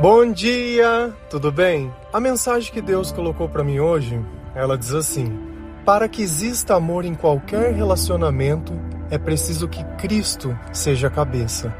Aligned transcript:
Bom 0.00 0.32
dia, 0.32 1.12
tudo 1.28 1.52
bem? 1.52 1.92
A 2.12 2.18
mensagem 2.18 2.72
que 2.72 2.80
Deus 2.80 3.12
colocou 3.12 3.46
para 3.46 3.62
mim 3.62 3.78
hoje, 3.78 4.18
ela 4.54 4.76
diz 4.76 4.92
assim: 4.94 5.38
Para 5.84 6.08
que 6.08 6.22
exista 6.22 6.74
amor 6.74 7.04
em 7.04 7.14
qualquer 7.14 7.74
relacionamento, 7.74 8.72
é 9.10 9.18
preciso 9.18 9.68
que 9.68 9.84
Cristo 9.98 10.58
seja 10.72 11.08
a 11.08 11.10
cabeça. 11.10 11.72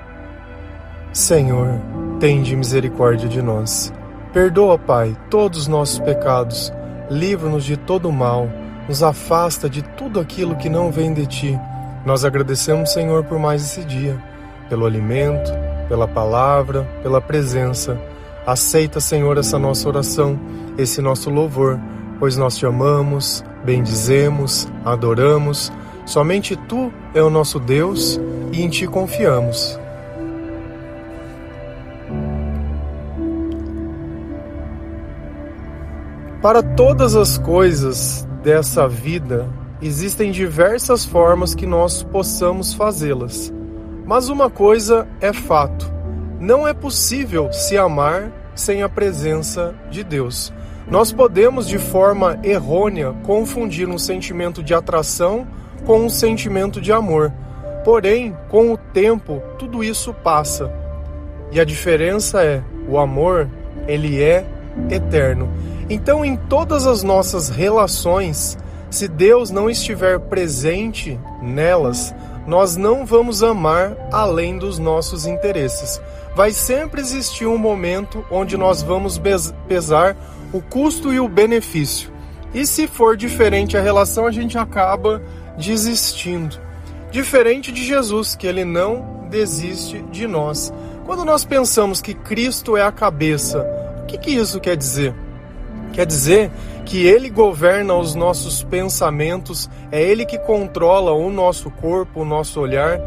Senhor, 1.10 1.80
tende 2.20 2.54
misericórdia 2.54 3.28
de 3.28 3.40
nós. 3.40 3.92
Perdoa, 4.30 4.78
Pai, 4.78 5.16
todos 5.30 5.60
os 5.60 5.66
nossos 5.66 5.98
pecados. 5.98 6.72
Livra-nos 7.10 7.64
de 7.64 7.78
todo 7.78 8.12
mal. 8.12 8.46
Nos 8.86 9.02
afasta 9.02 9.70
de 9.70 9.82
tudo 9.82 10.20
aquilo 10.20 10.56
que 10.56 10.68
não 10.68 10.92
vem 10.92 11.14
de 11.14 11.26
ti. 11.26 11.58
Nós 12.04 12.26
agradecemos, 12.26 12.92
Senhor, 12.92 13.24
por 13.24 13.38
mais 13.38 13.62
esse 13.62 13.84
dia, 13.84 14.22
pelo 14.68 14.84
alimento, 14.84 15.50
pela 15.88 16.06
palavra, 16.06 16.88
pela 17.02 17.20
presença. 17.20 17.98
Aceita, 18.46 19.00
Senhor, 19.00 19.38
essa 19.38 19.58
nossa 19.58 19.88
oração, 19.88 20.38
esse 20.76 21.00
nosso 21.00 21.30
louvor, 21.30 21.78
pois 22.18 22.36
nós 22.36 22.56
te 22.56 22.66
amamos, 22.66 23.44
bendizemos, 23.64 24.66
adoramos. 24.84 25.72
Somente 26.04 26.56
tu 26.56 26.92
é 27.14 27.22
o 27.22 27.30
nosso 27.30 27.60
Deus 27.60 28.20
e 28.52 28.62
em 28.62 28.68
ti 28.68 28.86
confiamos. 28.86 29.78
Para 36.42 36.60
todas 36.60 37.14
as 37.14 37.38
coisas 37.38 38.26
dessa 38.42 38.88
vida, 38.88 39.48
existem 39.80 40.32
diversas 40.32 41.04
formas 41.04 41.54
que 41.54 41.66
nós 41.66 42.02
possamos 42.02 42.74
fazê-las. 42.74 43.52
Mas 44.04 44.28
uma 44.28 44.50
coisa 44.50 45.06
é 45.20 45.32
fato: 45.32 45.92
não 46.40 46.66
é 46.66 46.74
possível 46.74 47.52
se 47.52 47.76
amar 47.76 48.30
sem 48.54 48.82
a 48.82 48.88
presença 48.88 49.74
de 49.90 50.02
Deus. 50.02 50.52
Nós 50.88 51.12
podemos, 51.12 51.68
de 51.68 51.78
forma 51.78 52.38
errônea, 52.42 53.14
confundir 53.22 53.88
um 53.88 53.98
sentimento 53.98 54.62
de 54.62 54.74
atração 54.74 55.46
com 55.86 56.00
um 56.00 56.10
sentimento 56.10 56.80
de 56.80 56.92
amor. 56.92 57.32
Porém, 57.84 58.36
com 58.48 58.72
o 58.72 58.76
tempo, 58.76 59.42
tudo 59.58 59.82
isso 59.82 60.12
passa. 60.12 60.70
E 61.50 61.60
a 61.60 61.64
diferença 61.64 62.42
é, 62.42 62.62
o 62.88 62.98
amor, 62.98 63.48
ele 63.86 64.22
é 64.22 64.44
eterno. 64.90 65.48
Então, 65.88 66.24
em 66.24 66.36
todas 66.36 66.86
as 66.86 67.02
nossas 67.02 67.48
relações, 67.48 68.56
se 68.90 69.08
Deus 69.08 69.50
não 69.50 69.70
estiver 69.70 70.18
presente 70.18 71.18
nelas, 71.40 72.14
nós 72.46 72.76
não 72.76 73.06
vamos 73.06 73.42
amar 73.42 73.96
além 74.10 74.58
dos 74.58 74.78
nossos 74.78 75.26
interesses. 75.26 76.00
Vai 76.34 76.52
sempre 76.52 77.00
existir 77.00 77.46
um 77.46 77.58
momento 77.58 78.24
onde 78.30 78.56
nós 78.56 78.82
vamos 78.82 79.20
pesar 79.68 80.16
o 80.52 80.60
custo 80.60 81.12
e 81.12 81.20
o 81.20 81.28
benefício. 81.28 82.10
E 82.54 82.66
se 82.66 82.86
for 82.86 83.16
diferente 83.16 83.76
a 83.76 83.80
relação, 83.80 84.26
a 84.26 84.30
gente 84.30 84.58
acaba 84.58 85.22
desistindo. 85.56 86.58
Diferente 87.10 87.70
de 87.70 87.84
Jesus, 87.84 88.34
que 88.34 88.46
ele 88.46 88.64
não 88.64 89.26
desiste 89.30 90.02
de 90.10 90.26
nós. 90.26 90.72
Quando 91.04 91.24
nós 91.24 91.44
pensamos 91.44 92.00
que 92.00 92.14
Cristo 92.14 92.76
é 92.76 92.82
a 92.82 92.92
cabeça, 92.92 93.66
o 94.02 94.06
que, 94.06 94.18
que 94.18 94.30
isso 94.30 94.60
quer 94.60 94.76
dizer? 94.76 95.14
Quer 95.92 96.06
dizer 96.06 96.50
que 96.84 97.06
Ele 97.06 97.30
governa 97.30 97.94
os 97.94 98.14
nossos 98.14 98.62
pensamentos, 98.62 99.68
é 99.90 100.02
Ele 100.02 100.24
que 100.24 100.38
controla 100.38 101.12
o 101.12 101.30
nosso 101.30 101.70
corpo, 101.70 102.20
o 102.20 102.24
nosso 102.24 102.60
olhar. 102.60 103.00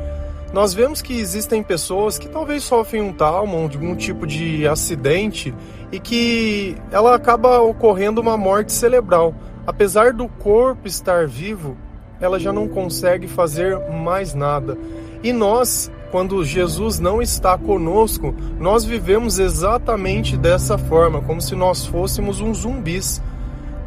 Nós 0.53 0.73
vemos 0.73 1.01
que 1.01 1.19
existem 1.19 1.61
pessoas 1.61 2.17
que 2.17 2.29
talvez 2.29 2.63
sofrem 2.63 3.01
um 3.01 3.13
trauma, 3.13 3.57
algum 3.57 3.95
tipo 3.95 4.25
de 4.25 4.67
acidente 4.67 5.53
e 5.91 5.99
que 5.99 6.77
ela 6.91 7.15
acaba 7.15 7.59
ocorrendo 7.59 8.21
uma 8.21 8.37
morte 8.37 8.71
cerebral. 8.71 9.33
Apesar 9.67 10.13
do 10.13 10.27
corpo 10.27 10.87
estar 10.87 11.27
vivo, 11.27 11.75
ela 12.21 12.39
já 12.39 12.53
não 12.53 12.67
consegue 12.67 13.27
fazer 13.27 13.77
mais 13.89 14.33
nada. 14.33 14.77
E 15.23 15.33
nós 15.33 15.91
quando 16.15 16.45
Jesus 16.45 16.97
não 16.97 17.21
está 17.21 17.58
conosco, 17.58 18.33
nós 18.58 18.85
vivemos 18.85 19.37
exatamente 19.37 20.37
dessa 20.37 20.77
forma, 20.77 21.21
como 21.21 21.41
se 21.41 21.55
nós 21.55 21.85
fôssemos 21.85 22.39
um 22.39 22.53
zumbis. 22.53 23.21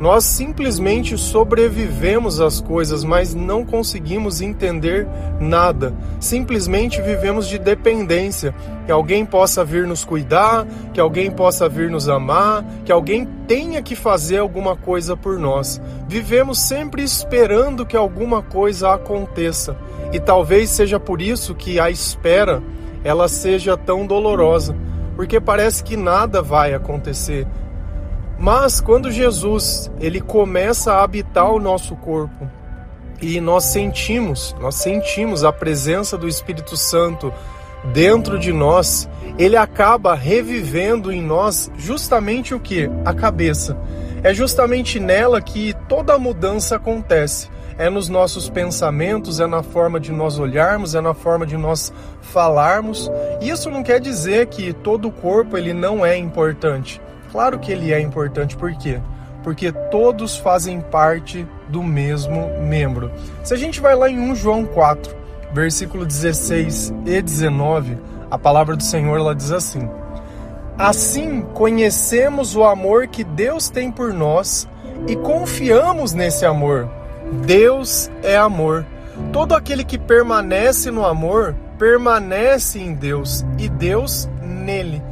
Nós 0.01 0.23
simplesmente 0.25 1.19
sobrevivemos 1.19 2.41
às 2.41 2.61
coisas, 2.61 3.03
mas 3.03 3.35
não 3.35 3.65
conseguimos 3.65 4.41
entender 4.41 5.09
nada. 5.41 5.93
Simplesmente 6.21 7.03
vivemos 7.03 7.49
de 7.49 7.59
dependência. 7.59 8.55
Que 8.87 8.93
alguém 8.93 9.27
possa 9.27 9.65
vir 9.65 9.87
nos 9.87 10.05
cuidar, 10.05 10.67
que 10.95 11.01
alguém 11.01 11.31
possa 11.31 11.69
vir 11.69 11.91
nos 11.91 12.09
amar, 12.09 12.65
que 12.85 12.93
alguém 12.93 13.27
tenha 13.49 13.83
que 13.83 13.97
fazer 13.97 14.39
alguma 14.39 14.77
coisa 14.77 15.17
por 15.17 15.37
nós. 15.37 15.81
Vivemos 16.07 16.61
sempre 16.61 17.03
esperando 17.03 17.85
que 17.85 17.97
alguma 17.97 18.41
coisa 18.41 18.95
aconteça. 18.95 19.77
E 20.13 20.21
talvez 20.21 20.71
seja 20.71 21.01
por 21.01 21.21
isso 21.21 21.55
que 21.55 21.81
a 21.81 21.91
espera 21.91 22.63
ela 23.03 23.29
seja 23.29 23.77
tão 23.77 24.07
dolorosa, 24.07 24.75
porque 25.17 25.41
parece 25.41 25.83
que 25.83 25.97
nada 25.97 26.41
vai 26.41 26.73
acontecer 26.73 27.47
mas 28.39 28.81
quando 28.81 29.11
Jesus 29.11 29.91
ele 30.01 30.21
começa 30.21 30.93
a 30.93 31.03
habitar 31.03 31.51
o 31.51 31.59
nosso 31.59 31.97
corpo 31.97 32.49
e 33.21 33.41
nós 33.41 33.65
sentimos, 33.65 34.55
nós 34.61 34.77
sentimos 34.77 35.43
a 35.43 35.53
presença 35.53 36.17
do 36.17 36.29
Espírito 36.29 36.77
Santo 36.77 37.33
dentro 37.93 38.39
de 38.39 38.53
nós, 38.53 39.09
ele 39.37 39.57
acaba 39.57 40.15
revivendo 40.15 41.13
em 41.13 41.23
nós 41.23 41.71
justamente 41.77 42.55
o 42.55 42.61
que? 42.61 42.89
A 43.05 43.13
cabeça. 43.13 43.77
É 44.23 44.35
justamente 44.35 44.99
nela 44.99 45.41
que 45.41 45.75
toda 45.89 46.15
a 46.15 46.19
mudança 46.19 46.77
acontece. 46.77 47.49
É 47.77 47.89
nos 47.89 48.09
nossos 48.09 48.51
pensamentos, 48.51 49.39
é 49.39 49.47
na 49.47 49.63
forma 49.63 50.01
de 50.01 50.11
nós 50.11 50.39
olharmos, 50.39 50.97
é 50.97 51.01
na 51.01 51.15
forma 51.15 51.47
de 51.47 51.57
nós 51.57 51.93
falarmos. 52.21 53.09
Isso 53.41 53.71
não 53.71 53.85
quer 53.85 54.01
dizer 54.01 54.47
que 54.47 54.73
todo 54.73 55.07
o 55.07 55.13
corpo 55.13 55.57
ele 55.57 55.73
não 55.73 56.05
é 56.05 56.17
importante. 56.17 57.01
Claro 57.31 57.59
que 57.59 57.71
ele 57.71 57.93
é 57.93 58.01
importante, 58.01 58.57
por 58.57 58.73
quê? 58.75 59.01
Porque 59.43 59.71
todos 59.91 60.37
fazem 60.37 60.81
parte 60.81 61.47
do 61.69 61.83
mesmo 61.83 62.49
membro. 62.61 63.11
Se 63.45 63.55
a 63.55 63.57
gente 63.57 63.81
vai 63.81 63.95
lá 63.95 64.09
em 64.09 64.19
1 64.19 64.35
João 64.35 64.65
4, 64.65 65.15
versículo 65.53 66.05
16 66.05 66.93
e 67.07 67.23
19, 67.23 67.99
a 68.31 68.39
palavra 68.39 68.77
do 68.77 68.83
Senhor 68.83 69.19
ela 69.19 69.35
diz 69.35 69.53
assim: 69.53 69.89
Assim 70.79 71.43
conhecemos 71.55 72.55
o 72.55 72.65
amor 72.65 73.09
que 73.09 73.25
Deus 73.25 73.69
tem 73.69 73.91
por 73.91 74.13
nós 74.13 74.69
e 75.07 75.17
confiamos 75.17 76.13
nesse 76.13 76.45
amor. 76.45 76.89
Deus 77.45 78.11
é 78.23 78.37
amor. 78.37 78.87
Todo 79.33 79.55
aquele 79.55 79.85
que 79.85 79.99
permanece 79.99 80.91
no 80.91 81.05
amor 81.05 81.55
permanece 81.79 82.79
em 82.79 82.95
Deus 82.95 83.45
e 83.59 83.69
Deus 83.69 84.29
nele. 84.43 85.03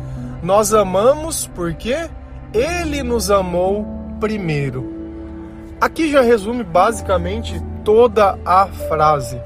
Nós 0.47 0.73
amamos 0.73 1.51
porque 1.57 2.09
Ele 2.55 3.03
nos 3.03 3.33
amou 3.33 3.85
primeiro. 4.21 4.95
Aqui 5.81 6.09
já 6.09 6.21
resume 6.21 6.63
basicamente 6.63 7.61
toda 7.85 8.39
a 8.45 8.67
frase. 8.67 9.41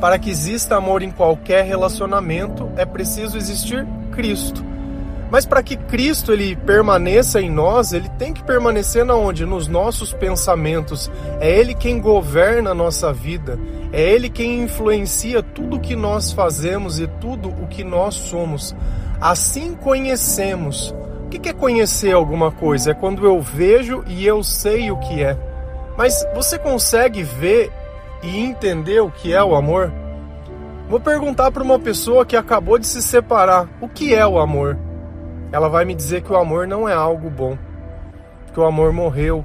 Para 0.00 0.18
que 0.18 0.30
exista 0.30 0.76
amor 0.76 1.02
em 1.02 1.10
qualquer 1.10 1.66
relacionamento, 1.66 2.72
é 2.78 2.86
preciso 2.86 3.36
existir 3.36 3.86
Cristo. 4.10 4.64
Mas 5.30 5.44
para 5.44 5.62
que 5.62 5.76
Cristo 5.76 6.32
ele 6.32 6.56
permaneça 6.56 7.38
em 7.38 7.50
nós, 7.50 7.92
ele 7.92 8.08
tem 8.18 8.32
que 8.32 8.42
permanecer 8.42 9.04
na 9.04 9.14
onde? 9.14 9.44
Nos 9.44 9.68
nossos 9.68 10.14
pensamentos. 10.14 11.10
É 11.40 11.60
ele 11.60 11.74
quem 11.74 12.00
governa 12.00 12.70
a 12.70 12.74
nossa 12.74 13.12
vida. 13.12 13.58
É 13.92 14.00
ele 14.00 14.30
quem 14.30 14.62
influencia 14.62 15.42
tudo 15.42 15.76
o 15.76 15.80
que 15.80 15.94
nós 15.94 16.32
fazemos 16.32 16.98
e 16.98 17.06
tudo 17.06 17.50
o 17.50 17.66
que 17.66 17.84
nós 17.84 18.14
somos. 18.14 18.74
Assim 19.24 19.74
conhecemos. 19.74 20.94
O 21.24 21.28
que 21.30 21.48
é 21.48 21.52
conhecer 21.54 22.12
alguma 22.12 22.52
coisa? 22.52 22.90
É 22.90 22.94
quando 22.94 23.24
eu 23.24 23.40
vejo 23.40 24.04
e 24.06 24.26
eu 24.26 24.44
sei 24.44 24.90
o 24.90 24.98
que 24.98 25.24
é. 25.24 25.34
Mas 25.96 26.22
você 26.34 26.58
consegue 26.58 27.22
ver 27.22 27.72
e 28.22 28.38
entender 28.38 29.00
o 29.00 29.10
que 29.10 29.32
é 29.32 29.42
o 29.42 29.54
amor? 29.54 29.90
Vou 30.90 31.00
perguntar 31.00 31.50
para 31.50 31.62
uma 31.62 31.78
pessoa 31.78 32.26
que 32.26 32.36
acabou 32.36 32.78
de 32.78 32.86
se 32.86 33.00
separar: 33.00 33.66
o 33.80 33.88
que 33.88 34.14
é 34.14 34.26
o 34.26 34.38
amor? 34.38 34.76
Ela 35.50 35.70
vai 35.70 35.86
me 35.86 35.94
dizer 35.94 36.20
que 36.20 36.30
o 36.30 36.36
amor 36.36 36.66
não 36.66 36.86
é 36.86 36.92
algo 36.92 37.30
bom, 37.30 37.56
que 38.52 38.60
o 38.60 38.66
amor 38.66 38.92
morreu, 38.92 39.42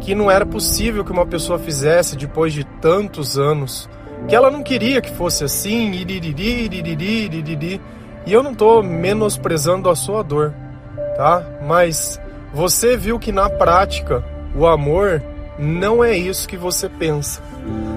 que 0.00 0.14
não 0.14 0.30
era 0.30 0.46
possível 0.46 1.04
que 1.04 1.12
uma 1.12 1.26
pessoa 1.26 1.58
fizesse 1.58 2.16
depois 2.16 2.54
de 2.54 2.64
tantos 2.64 3.38
anos, 3.38 3.86
que 4.26 4.34
ela 4.34 4.50
não 4.50 4.62
queria 4.62 5.02
que 5.02 5.14
fosse 5.14 5.44
assim, 5.44 5.90
iririri, 5.90 6.64
iririri, 6.64 7.24
iririri. 7.26 7.80
E 8.26 8.32
eu 8.32 8.42
não 8.42 8.52
estou 8.52 8.82
menosprezando 8.82 9.88
a 9.88 9.96
sua 9.96 10.22
dor, 10.22 10.54
tá? 11.16 11.44
Mas 11.66 12.20
você 12.52 12.96
viu 12.96 13.18
que 13.18 13.32
na 13.32 13.48
prática 13.48 14.24
o 14.54 14.66
amor 14.66 15.22
não 15.58 16.02
é 16.02 16.16
isso 16.16 16.48
que 16.48 16.56
você 16.56 16.88
pensa. 16.88 17.42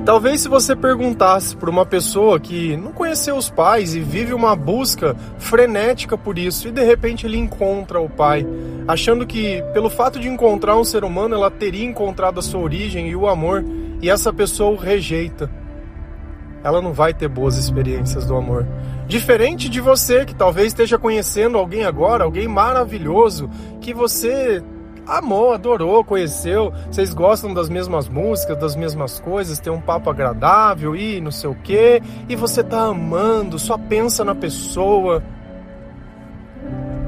Talvez 0.06 0.42
se 0.42 0.50
você 0.50 0.76
perguntasse 0.76 1.56
para 1.56 1.70
uma 1.70 1.86
pessoa 1.86 2.38
que 2.38 2.76
não 2.76 2.92
conheceu 2.92 3.38
os 3.38 3.50
pais 3.50 3.96
e 3.96 4.02
vive 4.02 4.34
uma 4.34 4.54
busca 4.54 5.16
frenética 5.38 6.18
por 6.18 6.38
isso 6.38 6.68
e 6.68 6.72
de 6.72 6.84
repente 6.84 7.26
ele 7.26 7.38
encontra 7.38 8.02
o 8.02 8.10
pai, 8.10 8.46
achando 8.86 9.26
que 9.26 9.64
pelo 9.74 9.90
fato 9.90 10.20
de 10.20 10.28
encontrar 10.28 10.76
um 10.76 10.84
ser 10.84 11.06
humano 11.06 11.36
ela 11.36 11.50
teria 11.50 11.86
encontrado 11.86 12.40
a 12.40 12.44
sua 12.44 12.60
origem 12.60 13.08
e 13.08 13.16
o 13.16 13.30
amor, 13.30 13.64
e 14.02 14.10
essa 14.10 14.34
pessoa 14.34 14.72
o 14.72 14.76
rejeita. 14.76 15.50
Ela 16.62 16.82
não 16.82 16.92
vai 16.92 17.14
ter 17.14 17.30
boas 17.30 17.58
experiências 17.58 18.26
do 18.26 18.36
amor. 18.36 18.68
Diferente 19.14 19.70
de 19.70 19.80
você 19.80 20.26
que 20.26 20.34
talvez 20.34 20.70
esteja 20.70 20.98
conhecendo 20.98 21.56
alguém 21.56 21.86
agora, 21.86 22.24
alguém 22.24 22.48
maravilhoso, 22.48 23.48
que 23.80 23.94
você 23.94 24.60
amou, 25.06 25.54
adorou, 25.54 26.04
conheceu, 26.04 26.74
vocês 26.90 27.14
gostam 27.14 27.54
das 27.54 27.70
mesmas 27.70 28.10
músicas, 28.10 28.58
das 28.58 28.76
mesmas 28.76 29.20
coisas, 29.20 29.60
tem 29.60 29.72
um 29.72 29.80
papo 29.80 30.10
agradável 30.10 30.96
e 30.96 31.22
não 31.22 31.30
sei 31.30 31.48
o 31.48 31.54
que, 31.54 32.02
e 32.28 32.36
você 32.36 32.64
tá 32.64 32.86
amando, 32.86 33.60
só 33.60 33.78
pensa 33.78 34.26
na 34.26 34.34
pessoa. 34.34 35.22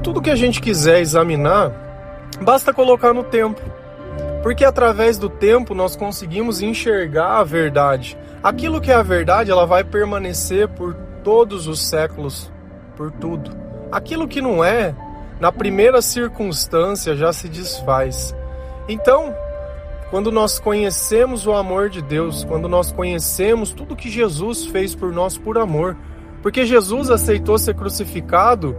Tudo 0.00 0.22
que 0.22 0.30
a 0.30 0.36
gente 0.36 0.60
quiser 0.60 1.00
examinar, 1.00 1.72
basta 2.40 2.72
colocar 2.72 3.12
no 3.12 3.24
tempo. 3.24 3.60
Porque 4.44 4.64
através 4.64 5.18
do 5.18 5.28
tempo 5.28 5.74
nós 5.74 5.96
conseguimos 5.96 6.62
enxergar 6.62 7.40
a 7.40 7.42
verdade. 7.42 8.16
Aquilo 8.44 8.80
que 8.80 8.92
é 8.92 8.94
a 8.94 9.02
verdade, 9.02 9.50
ela 9.50 9.66
vai 9.66 9.82
permanecer 9.82 10.68
por 10.68 10.94
todos 11.26 11.66
os 11.66 11.84
séculos, 11.84 12.52
por 12.96 13.10
tudo. 13.10 13.50
Aquilo 13.90 14.28
que 14.28 14.40
não 14.40 14.62
é, 14.62 14.94
na 15.40 15.50
primeira 15.50 16.00
circunstância 16.00 17.16
já 17.16 17.32
se 17.32 17.48
desfaz. 17.48 18.32
Então, 18.88 19.34
quando 20.08 20.30
nós 20.30 20.60
conhecemos 20.60 21.44
o 21.44 21.52
amor 21.52 21.90
de 21.90 22.00
Deus, 22.00 22.44
quando 22.44 22.68
nós 22.68 22.92
conhecemos 22.92 23.72
tudo 23.72 23.96
que 23.96 24.08
Jesus 24.08 24.66
fez 24.66 24.94
por 24.94 25.12
nós 25.12 25.36
por 25.36 25.58
amor, 25.58 25.96
porque 26.42 26.64
Jesus 26.64 27.10
aceitou 27.10 27.58
ser 27.58 27.74
crucificado, 27.74 28.76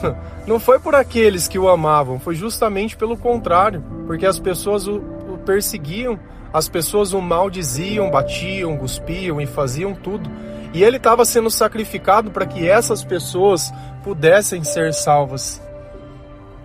não 0.46 0.60
foi 0.60 0.78
por 0.78 0.94
aqueles 0.94 1.48
que 1.48 1.58
o 1.58 1.68
amavam, 1.68 2.20
foi 2.20 2.36
justamente 2.36 2.96
pelo 2.96 3.16
contrário, 3.16 3.82
porque 4.06 4.24
as 4.24 4.38
pessoas 4.38 4.86
o, 4.86 4.98
o 4.98 5.38
perseguiam, 5.44 6.16
as 6.52 6.68
pessoas 6.68 7.12
o 7.12 7.20
maldiziam, 7.20 8.08
batiam, 8.08 8.76
cuspiam 8.76 9.40
e 9.40 9.46
faziam 9.46 9.94
tudo. 9.94 10.30
E 10.72 10.82
ele 10.82 10.98
estava 10.98 11.24
sendo 11.24 11.50
sacrificado 11.50 12.30
para 12.30 12.46
que 12.46 12.68
essas 12.68 13.02
pessoas 13.02 13.72
pudessem 14.02 14.62
ser 14.64 14.92
salvas. 14.92 15.62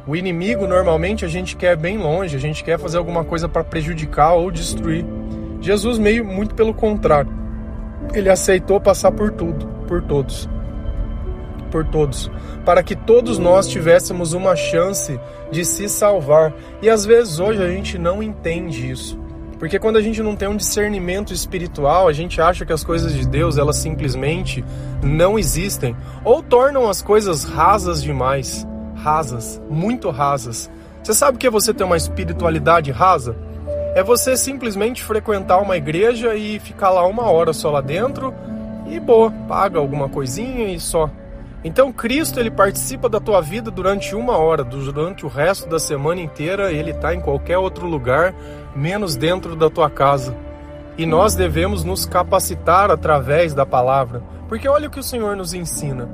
O 0.06 0.16
inimigo 0.16 0.68
normalmente 0.68 1.24
a 1.24 1.30
gente 1.30 1.56
quer 1.56 1.78
bem 1.78 1.98
longe, 1.98 2.36
a 2.36 2.40
gente 2.40 2.64
quer 2.64 2.78
fazer 2.78 2.98
alguma 2.98 3.24
coisa 3.24 3.48
para 3.48 3.64
prejudicar 3.64 4.34
ou 4.34 4.52
destruir. 4.52 5.06
Jesus 5.62 5.98
meio 5.98 6.26
muito 6.26 6.54
pelo 6.56 6.74
contrário. 6.74 7.32
Ele 8.14 8.30
aceitou 8.30 8.82
passar 8.82 9.14
por 9.14 9.32
tudo, 9.32 9.66
por 9.88 10.02
todos. 10.02 10.50
Por 11.72 11.86
todos, 11.88 12.30
para 12.66 12.84
que 12.84 12.96
todos 12.96 13.40
nós 13.40 13.68
tivéssemos 13.68 14.34
uma 14.34 14.56
chance 14.56 15.18
de 15.50 15.64
se 15.64 15.88
salvar. 15.88 16.54
E 16.82 16.90
às 16.90 17.06
vezes 17.06 17.40
hoje 17.40 17.64
a 17.64 17.70
gente 17.70 17.98
não 17.98 18.22
entende 18.22 18.92
isso. 18.92 19.23
Porque 19.64 19.80
quando 19.80 19.96
a 19.96 20.02
gente 20.02 20.22
não 20.22 20.36
tem 20.36 20.50
um 20.50 20.58
discernimento 20.58 21.34
espiritual, 21.34 22.10
a 22.10 22.12
gente 22.12 22.42
acha 22.42 22.66
que 22.66 22.74
as 22.74 22.84
coisas 22.84 23.14
de 23.14 23.26
Deus, 23.26 23.58
elas 23.58 23.78
simplesmente 23.78 24.62
não 25.02 25.40
existem 25.40 25.96
ou 26.22 26.44
tornam 26.44 26.90
as 26.90 27.02
coisas 27.02 27.46
rasas 27.46 28.04
demais 28.04 28.68
rasas, 28.94 29.62
muito 29.70 30.10
rasas. 30.10 30.70
Você 31.02 31.14
sabe 31.14 31.38
o 31.38 31.40
que 31.40 31.48
é 31.48 31.50
você 31.50 31.74
ter 31.74 31.86
uma 31.86 31.96
espiritualidade 31.96 32.92
rasa? 32.92 33.38
É 33.96 34.04
você 34.04 34.36
simplesmente 34.36 35.02
frequentar 35.02 35.60
uma 35.60 35.78
igreja 35.78 36.36
e 36.36 36.60
ficar 36.60 36.90
lá 36.90 37.08
uma 37.08 37.32
hora 37.32 37.54
só 37.54 37.72
lá 37.72 37.80
dentro 37.80 38.34
e 38.86 39.00
boa, 39.00 39.32
paga 39.48 39.80
alguma 39.80 40.10
coisinha 40.10 40.74
e 40.74 40.78
só. 40.78 41.10
Então 41.64 41.94
Cristo 41.94 42.40
ele 42.40 42.52
participa 42.52 43.08
da 43.08 43.20
tua 43.20 43.42
vida 43.42 43.72
durante 43.72 44.16
uma 44.16 44.38
hora, 44.38 44.64
durante 44.64 45.26
o 45.26 45.30
resto 45.30 45.70
da 45.70 45.80
semana 45.80 46.20
inteira 46.20 46.72
ele 46.72 46.92
está 46.92 47.16
em 47.16 47.22
qualquer 47.22 47.58
outro 47.58 47.88
lugar, 47.88 48.36
menos 48.76 49.16
dentro 49.16 49.56
da 49.56 49.70
tua 49.70 49.90
casa. 49.90 50.36
E 50.98 51.06
nós 51.06 51.36
devemos 51.36 51.84
nos 51.84 52.06
capacitar 52.06 52.92
através 52.92 53.54
da 53.54 53.66
palavra, 53.66 54.22
porque 54.50 54.68
olha 54.68 54.88
o 54.88 54.92
que 54.92 55.00
o 55.00 55.04
Senhor 55.04 55.36
nos 55.36 55.54
ensina. 55.54 56.10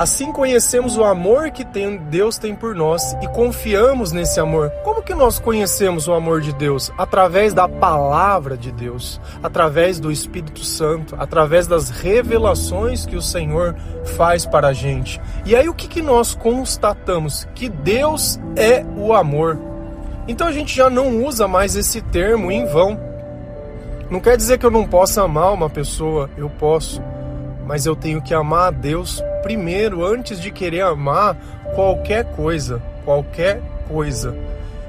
Assim 0.00 0.32
conhecemos 0.32 0.96
o 0.96 1.04
amor 1.04 1.50
que 1.50 1.62
tem, 1.62 1.98
Deus 1.98 2.38
tem 2.38 2.54
por 2.54 2.74
nós 2.74 3.12
e 3.20 3.28
confiamos 3.28 4.12
nesse 4.12 4.40
amor. 4.40 4.70
Como 4.82 5.02
que 5.02 5.14
nós 5.14 5.38
conhecemos 5.38 6.08
o 6.08 6.14
amor 6.14 6.40
de 6.40 6.54
Deus? 6.54 6.90
Através 6.96 7.52
da 7.52 7.68
palavra 7.68 8.56
de 8.56 8.72
Deus, 8.72 9.20
através 9.42 10.00
do 10.00 10.10
Espírito 10.10 10.64
Santo, 10.64 11.14
através 11.18 11.66
das 11.66 11.90
revelações 11.90 13.04
que 13.04 13.14
o 13.14 13.20
Senhor 13.20 13.76
faz 14.16 14.46
para 14.46 14.68
a 14.68 14.72
gente. 14.72 15.20
E 15.44 15.54
aí 15.54 15.68
o 15.68 15.74
que, 15.74 15.86
que 15.86 16.00
nós 16.00 16.34
constatamos? 16.34 17.46
Que 17.54 17.68
Deus 17.68 18.40
é 18.56 18.82
o 18.96 19.12
amor. 19.12 19.58
Então 20.26 20.46
a 20.46 20.52
gente 20.52 20.74
já 20.74 20.88
não 20.88 21.22
usa 21.26 21.46
mais 21.46 21.76
esse 21.76 22.00
termo 22.00 22.50
em 22.50 22.64
vão. 22.64 22.98
Não 24.10 24.18
quer 24.18 24.38
dizer 24.38 24.56
que 24.56 24.64
eu 24.64 24.70
não 24.70 24.86
possa 24.86 25.22
amar 25.22 25.52
uma 25.52 25.68
pessoa, 25.68 26.30
eu 26.38 26.48
posso 26.48 27.02
mas 27.70 27.86
eu 27.86 27.94
tenho 27.94 28.20
que 28.20 28.34
amar 28.34 28.66
a 28.66 28.70
Deus 28.72 29.22
primeiro 29.42 30.04
antes 30.04 30.40
de 30.40 30.50
querer 30.50 30.82
amar 30.82 31.36
qualquer 31.74 32.24
coisa, 32.32 32.82
qualquer 33.04 33.60
coisa. 33.88 34.34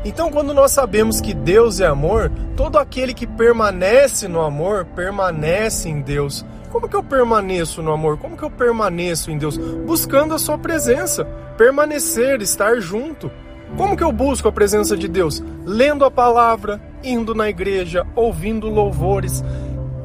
Então, 0.03 0.31
quando 0.31 0.53
nós 0.53 0.71
sabemos 0.71 1.21
que 1.21 1.33
Deus 1.33 1.79
é 1.79 1.85
amor, 1.85 2.31
todo 2.57 2.79
aquele 2.79 3.13
que 3.13 3.27
permanece 3.27 4.27
no 4.27 4.41
amor 4.41 4.85
permanece 4.95 5.89
em 5.89 6.01
Deus. 6.01 6.43
Como 6.71 6.87
que 6.87 6.95
eu 6.95 7.03
permaneço 7.03 7.83
no 7.83 7.91
amor? 7.91 8.17
Como 8.17 8.35
que 8.35 8.43
eu 8.43 8.49
permaneço 8.49 9.29
em 9.29 9.37
Deus? 9.37 9.57
Buscando 9.57 10.33
a 10.33 10.39
sua 10.39 10.57
presença, 10.57 11.25
permanecer, 11.57 12.41
estar 12.41 12.79
junto. 12.79 13.29
Como 13.77 13.95
que 13.95 14.03
eu 14.03 14.11
busco 14.11 14.47
a 14.47 14.51
presença 14.51 14.97
de 14.97 15.07
Deus? 15.07 15.43
Lendo 15.65 16.03
a 16.03 16.09
palavra, 16.09 16.81
indo 17.03 17.35
na 17.35 17.49
igreja, 17.49 18.05
ouvindo 18.15 18.67
louvores, 18.69 19.43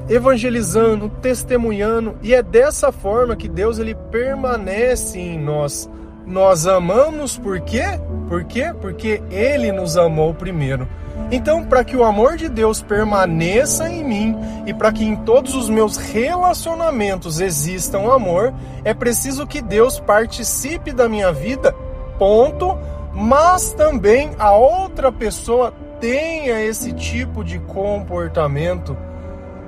evangelizando, 0.09 1.09
testemunhando, 1.09 2.17
e 2.23 2.35
é 2.35 2.43
dessa 2.43 2.93
forma 2.93 3.37
que 3.37 3.49
Deus 3.49 3.79
ele 3.79 3.95
permanece 3.95 5.19
em 5.19 5.39
nós. 5.39 5.89
Nós 6.27 6.67
amamos 6.67 7.39
por 7.39 7.61
quê? 7.61 7.85
Por 8.29 8.45
quê? 8.45 8.75
Porque 8.81 9.23
ele 9.31 9.71
nos 9.71 9.97
amou 9.97 10.35
primeiro. 10.35 10.89
Então, 11.31 11.65
para 11.65 11.85
que 11.85 11.97
o 11.97 12.05
amor 12.05 12.37
de 12.37 12.49
Deus 12.49 12.83
permaneça 12.83 13.89
em 13.89 14.05
mim 14.05 14.37
e 14.67 14.75
para 14.75 14.93
que 14.93 15.05
em 15.05 15.17
todos 15.17 15.55
os 15.55 15.69
meus 15.69 15.97
relacionamentos 15.97 17.41
exista 17.41 17.99
um 17.99 18.11
amor, 18.11 18.53
é 18.85 18.95
preciso 18.95 19.47
que 19.47 19.61
Deus 19.61 19.99
participe 19.99 20.93
da 20.93 21.09
minha 21.09 21.33
vida, 21.33 21.75
ponto, 22.19 22.79
mas 23.13 23.73
também 23.73 24.31
a 24.39 24.53
outra 24.53 25.11
pessoa 25.11 25.73
tenha 26.01 26.61
esse 26.61 26.93
tipo 26.93 27.43
de 27.43 27.59
comportamento 27.61 28.97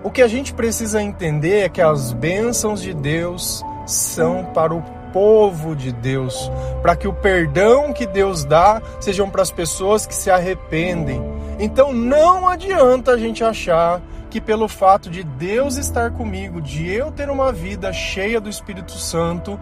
o 0.03 0.11
que 0.11 0.23
a 0.23 0.29
gente 0.29 0.55
precisa 0.55 1.03
entender 1.03 1.65
é 1.65 1.69
que 1.69 1.81
as 1.81 2.13
bênçãos 2.13 2.81
de 2.81 2.95
Deus 2.95 3.65
são 3.87 4.45
para 4.55 4.75
o 4.75 4.83
povo 5.13 5.75
de 5.75 5.91
Deus, 5.93 6.51
para 6.83 6.95
que 6.95 7.09
o 7.09 7.13
perdão 7.13 7.93
que 7.93 8.07
Deus 8.07 8.45
dá 8.45 8.81
sejam 9.01 9.29
para 9.29 9.43
as 9.43 9.51
pessoas 9.51 10.07
que 10.07 10.15
se 10.15 10.31
arrependem. 10.31 11.23
Então 11.59 11.93
não 11.93 12.47
adianta 12.47 13.13
a 13.13 13.19
gente 13.19 13.43
achar 13.43 14.01
que 14.31 14.41
pelo 14.41 14.69
fato 14.69 15.09
de 15.09 15.25
Deus 15.25 15.77
estar 15.77 16.11
comigo, 16.11 16.61
de 16.61 16.89
eu 16.89 17.11
ter 17.11 17.31
uma 17.31 17.51
vida 17.51 17.93
cheia 17.93 18.41
do 18.41 18.49
Espírito 18.49 18.93
Santo 18.93 19.59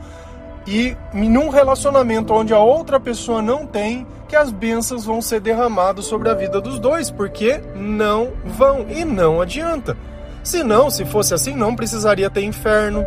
e 0.66 0.96
num 1.12 1.48
relacionamento 1.48 2.34
onde 2.34 2.52
a 2.52 2.58
outra 2.58 2.98
pessoa 2.98 3.40
não 3.40 3.64
tem, 3.64 4.04
que 4.28 4.34
as 4.34 4.50
bênçãos 4.50 5.04
vão 5.04 5.22
ser 5.22 5.40
derramadas 5.40 6.06
sobre 6.06 6.28
a 6.28 6.34
vida 6.34 6.60
dos 6.60 6.80
dois, 6.80 7.08
porque 7.08 7.60
não 7.76 8.32
vão 8.44 8.86
e 8.88 9.04
não 9.04 9.40
adianta. 9.40 9.96
Se 10.46 10.62
não, 10.62 10.88
se 10.88 11.04
fosse 11.04 11.34
assim, 11.34 11.56
não 11.56 11.74
precisaria 11.74 12.30
ter 12.30 12.44
inferno, 12.44 13.04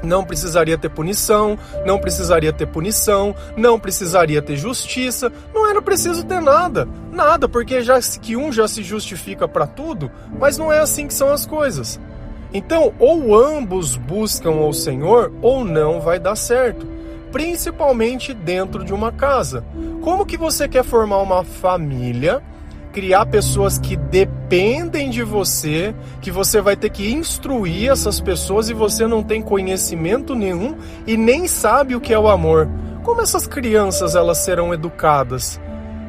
não 0.00 0.24
precisaria 0.24 0.78
ter 0.78 0.88
punição, 0.88 1.58
não 1.84 1.98
precisaria 1.98 2.52
ter 2.52 2.68
punição, 2.68 3.34
não 3.56 3.80
precisaria 3.80 4.40
ter 4.40 4.56
justiça, 4.56 5.32
não 5.52 5.68
era 5.68 5.82
preciso 5.82 6.24
ter 6.24 6.40
nada, 6.40 6.86
nada, 7.10 7.48
porque 7.48 7.82
já 7.82 7.98
que 8.22 8.36
um 8.36 8.52
já 8.52 8.68
se 8.68 8.84
justifica 8.84 9.48
para 9.48 9.66
tudo, 9.66 10.08
mas 10.38 10.56
não 10.56 10.72
é 10.72 10.78
assim 10.78 11.08
que 11.08 11.14
são 11.14 11.32
as 11.32 11.44
coisas. 11.44 11.98
Então, 12.54 12.94
ou 13.00 13.36
ambos 13.36 13.96
buscam 13.96 14.52
o 14.52 14.72
Senhor, 14.72 15.32
ou 15.42 15.64
não 15.64 16.00
vai 16.00 16.20
dar 16.20 16.36
certo, 16.36 16.86
principalmente 17.32 18.32
dentro 18.32 18.84
de 18.84 18.94
uma 18.94 19.10
casa. 19.10 19.64
Como 20.00 20.24
que 20.24 20.36
você 20.36 20.68
quer 20.68 20.84
formar 20.84 21.18
uma 21.22 21.42
família? 21.42 22.40
Criar 22.98 23.26
pessoas 23.26 23.78
que 23.78 23.94
dependem 23.96 25.08
de 25.08 25.22
você, 25.22 25.94
que 26.20 26.32
você 26.32 26.60
vai 26.60 26.74
ter 26.74 26.90
que 26.90 27.12
instruir 27.12 27.92
essas 27.92 28.18
pessoas 28.18 28.68
e 28.68 28.74
você 28.74 29.06
não 29.06 29.22
tem 29.22 29.40
conhecimento 29.40 30.34
nenhum 30.34 30.76
e 31.06 31.16
nem 31.16 31.46
sabe 31.46 31.94
o 31.94 32.00
que 32.00 32.12
é 32.12 32.18
o 32.18 32.26
amor. 32.26 32.68
Como 33.04 33.20
essas 33.20 33.46
crianças 33.46 34.16
elas 34.16 34.38
serão 34.38 34.74
educadas? 34.74 35.60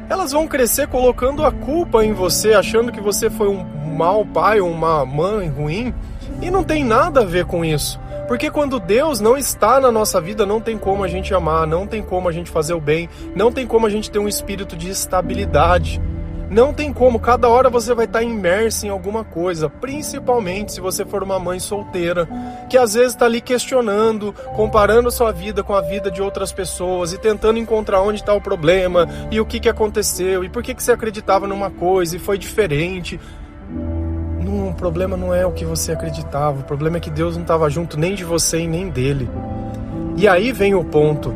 elas 0.09 0.31
vão 0.31 0.47
crescer 0.47 0.87
colocando 0.87 1.45
a 1.45 1.51
culpa 1.51 2.03
em 2.03 2.13
você, 2.13 2.55
achando 2.55 2.91
que 2.91 2.99
você 2.99 3.29
foi 3.29 3.47
um 3.47 3.63
mau 3.95 4.25
pai 4.25 4.59
ou 4.59 4.67
uma 4.67 5.05
mãe 5.05 5.47
ruim, 5.47 5.93
e 6.41 6.49
não 6.49 6.63
tem 6.63 6.83
nada 6.83 7.21
a 7.21 7.25
ver 7.25 7.45
com 7.45 7.63
isso. 7.63 7.99
Porque 8.27 8.49
quando 8.49 8.79
Deus 8.79 9.19
não 9.19 9.37
está 9.37 9.79
na 9.79 9.91
nossa 9.91 10.19
vida, 10.19 10.47
não 10.47 10.59
tem 10.59 10.79
como 10.79 11.03
a 11.03 11.07
gente 11.07 11.31
amar, 11.33 11.67
não 11.67 11.85
tem 11.85 12.01
como 12.01 12.27
a 12.27 12.31
gente 12.31 12.49
fazer 12.49 12.73
o 12.73 12.81
bem, 12.81 13.07
não 13.35 13.51
tem 13.51 13.67
como 13.67 13.85
a 13.85 13.89
gente 13.89 14.09
ter 14.09 14.17
um 14.17 14.27
espírito 14.27 14.75
de 14.75 14.89
estabilidade. 14.89 16.01
Não 16.49 16.73
tem 16.73 16.91
como, 16.91 17.19
cada 17.19 17.47
hora 17.47 17.69
você 17.69 17.93
vai 17.93 18.05
estar 18.05 18.23
imerso 18.23 18.87
em 18.87 18.89
alguma 18.89 19.23
coisa, 19.23 19.69
principalmente 19.69 20.73
se 20.73 20.81
você 20.81 21.05
for 21.05 21.21
uma 21.21 21.37
mãe 21.37 21.59
solteira, 21.59 22.27
que 22.67 22.75
às 22.75 22.95
vezes 22.95 23.13
está 23.13 23.25
ali 23.25 23.39
questionando, 23.39 24.33
comparando 24.55 25.09
a 25.09 25.11
sua 25.11 25.31
vida 25.31 25.61
com 25.61 25.75
a 25.75 25.81
vida 25.81 26.09
de 26.09 26.23
outras 26.23 26.51
pessoas 26.51 27.13
e 27.13 27.19
tentando 27.19 27.59
encontrar 27.59 28.01
onde 28.01 28.19
está 28.19 28.33
o 28.33 28.41
problema 28.41 29.07
e 29.29 29.39
o 29.39 29.45
que, 29.45 29.59
que 29.59 29.69
aconteceu 29.69 30.43
e 30.43 30.49
por 30.49 30.63
que, 30.63 30.73
que 30.73 30.81
você 30.81 30.91
acreditava 30.91 31.45
numa 31.45 31.69
coisa 31.69 32.15
e 32.15 32.19
foi 32.19 32.39
diferente. 32.39 33.19
Não, 34.43 34.69
o 34.69 34.73
problema 34.73 35.15
não 35.15 35.31
é 35.31 35.45
o 35.45 35.51
que 35.51 35.65
você 35.65 35.91
acreditava, 35.91 36.61
o 36.61 36.63
problema 36.63 36.97
é 36.97 36.99
que 36.99 37.11
Deus 37.11 37.35
não 37.35 37.43
estava 37.43 37.69
junto 37.69 37.99
nem 37.99 38.15
de 38.15 38.23
você 38.23 38.61
e 38.61 38.67
nem 38.67 38.89
dele. 38.89 39.29
E 40.17 40.27
aí 40.27 40.51
vem 40.51 40.73
o 40.73 40.83
ponto. 40.83 41.35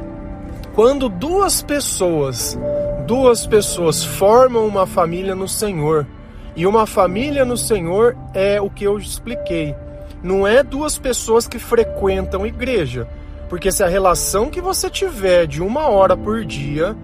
Quando 0.74 1.08
duas 1.08 1.62
pessoas 1.62 2.58
duas 3.06 3.46
pessoas 3.46 4.04
formam 4.04 4.66
uma 4.66 4.86
família 4.86 5.36
no 5.36 5.48
Senhor. 5.48 6.08
E 6.56 6.66
uma 6.66 6.86
família 6.86 7.44
no 7.44 7.58
Senhor 7.58 8.16
é 8.34 8.62
o 8.62 8.70
que 8.70 8.84
eu 8.86 8.98
expliquei. 8.98 9.76
Não 10.22 10.48
é 10.48 10.64
duas 10.64 10.98
pessoas 10.98 11.48
que 11.48 11.60
frequentam 11.60 12.46
igreja. 12.46 13.08
Porque 13.50 13.72
se 13.72 13.84
a 13.84 13.88
relação 13.88 14.50
que 14.50 14.62
você 14.62 14.90
tiver 14.90 15.46
de 15.46 15.62
uma 15.62 15.88
hora 15.88 16.16
por 16.16 16.46
dia, 16.46 16.96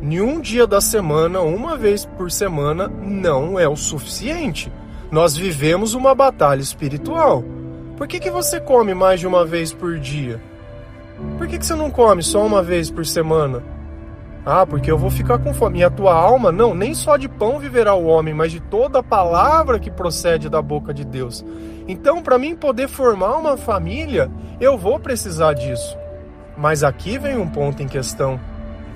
em 0.00 0.20
um 0.20 0.40
dia 0.40 0.66
da 0.66 0.80
semana, 0.80 1.40
uma 1.40 1.76
vez 1.76 2.04
por 2.04 2.30
semana, 2.30 2.88
não 2.88 3.58
é 3.58 3.68
o 3.68 3.76
suficiente. 3.76 4.72
Nós 5.10 5.36
vivemos 5.36 5.94
uma 5.94 6.14
batalha 6.14 6.60
espiritual. 6.60 7.42
Por 7.96 8.06
que, 8.06 8.20
que 8.20 8.30
você 8.30 8.60
come 8.60 8.94
mais 8.94 9.20
de 9.20 9.26
uma 9.26 9.44
vez 9.44 9.72
por 9.72 9.98
dia? 9.98 10.40
Por 11.36 11.46
que, 11.48 11.58
que 11.58 11.66
você 11.66 11.74
não 11.74 11.90
come 11.90 12.22
só 12.22 12.46
uma 12.46 12.62
vez 12.62 12.90
por 12.90 13.04
semana? 13.04 13.62
Ah, 14.44 14.66
porque 14.66 14.90
eu 14.90 14.96
vou 14.96 15.10
ficar 15.10 15.38
com 15.38 15.52
fome. 15.52 15.80
E 15.80 15.84
a 15.84 15.90
tua 15.90 16.14
alma, 16.14 16.50
não, 16.50 16.74
nem 16.74 16.94
só 16.94 17.16
de 17.16 17.28
pão 17.28 17.58
viverá 17.58 17.94
o 17.94 18.06
homem, 18.06 18.32
mas 18.32 18.50
de 18.50 18.60
toda 18.60 19.00
a 19.00 19.02
palavra 19.02 19.78
que 19.78 19.90
procede 19.90 20.48
da 20.48 20.62
boca 20.62 20.94
de 20.94 21.04
Deus. 21.04 21.44
Então, 21.86 22.22
para 22.22 22.38
mim 22.38 22.56
poder 22.56 22.88
formar 22.88 23.36
uma 23.36 23.56
família, 23.56 24.30
eu 24.60 24.78
vou 24.78 24.98
precisar 24.98 25.52
disso. 25.52 25.96
Mas 26.56 26.82
aqui 26.82 27.18
vem 27.18 27.36
um 27.36 27.48
ponto 27.48 27.82
em 27.82 27.88
questão. 27.88 28.40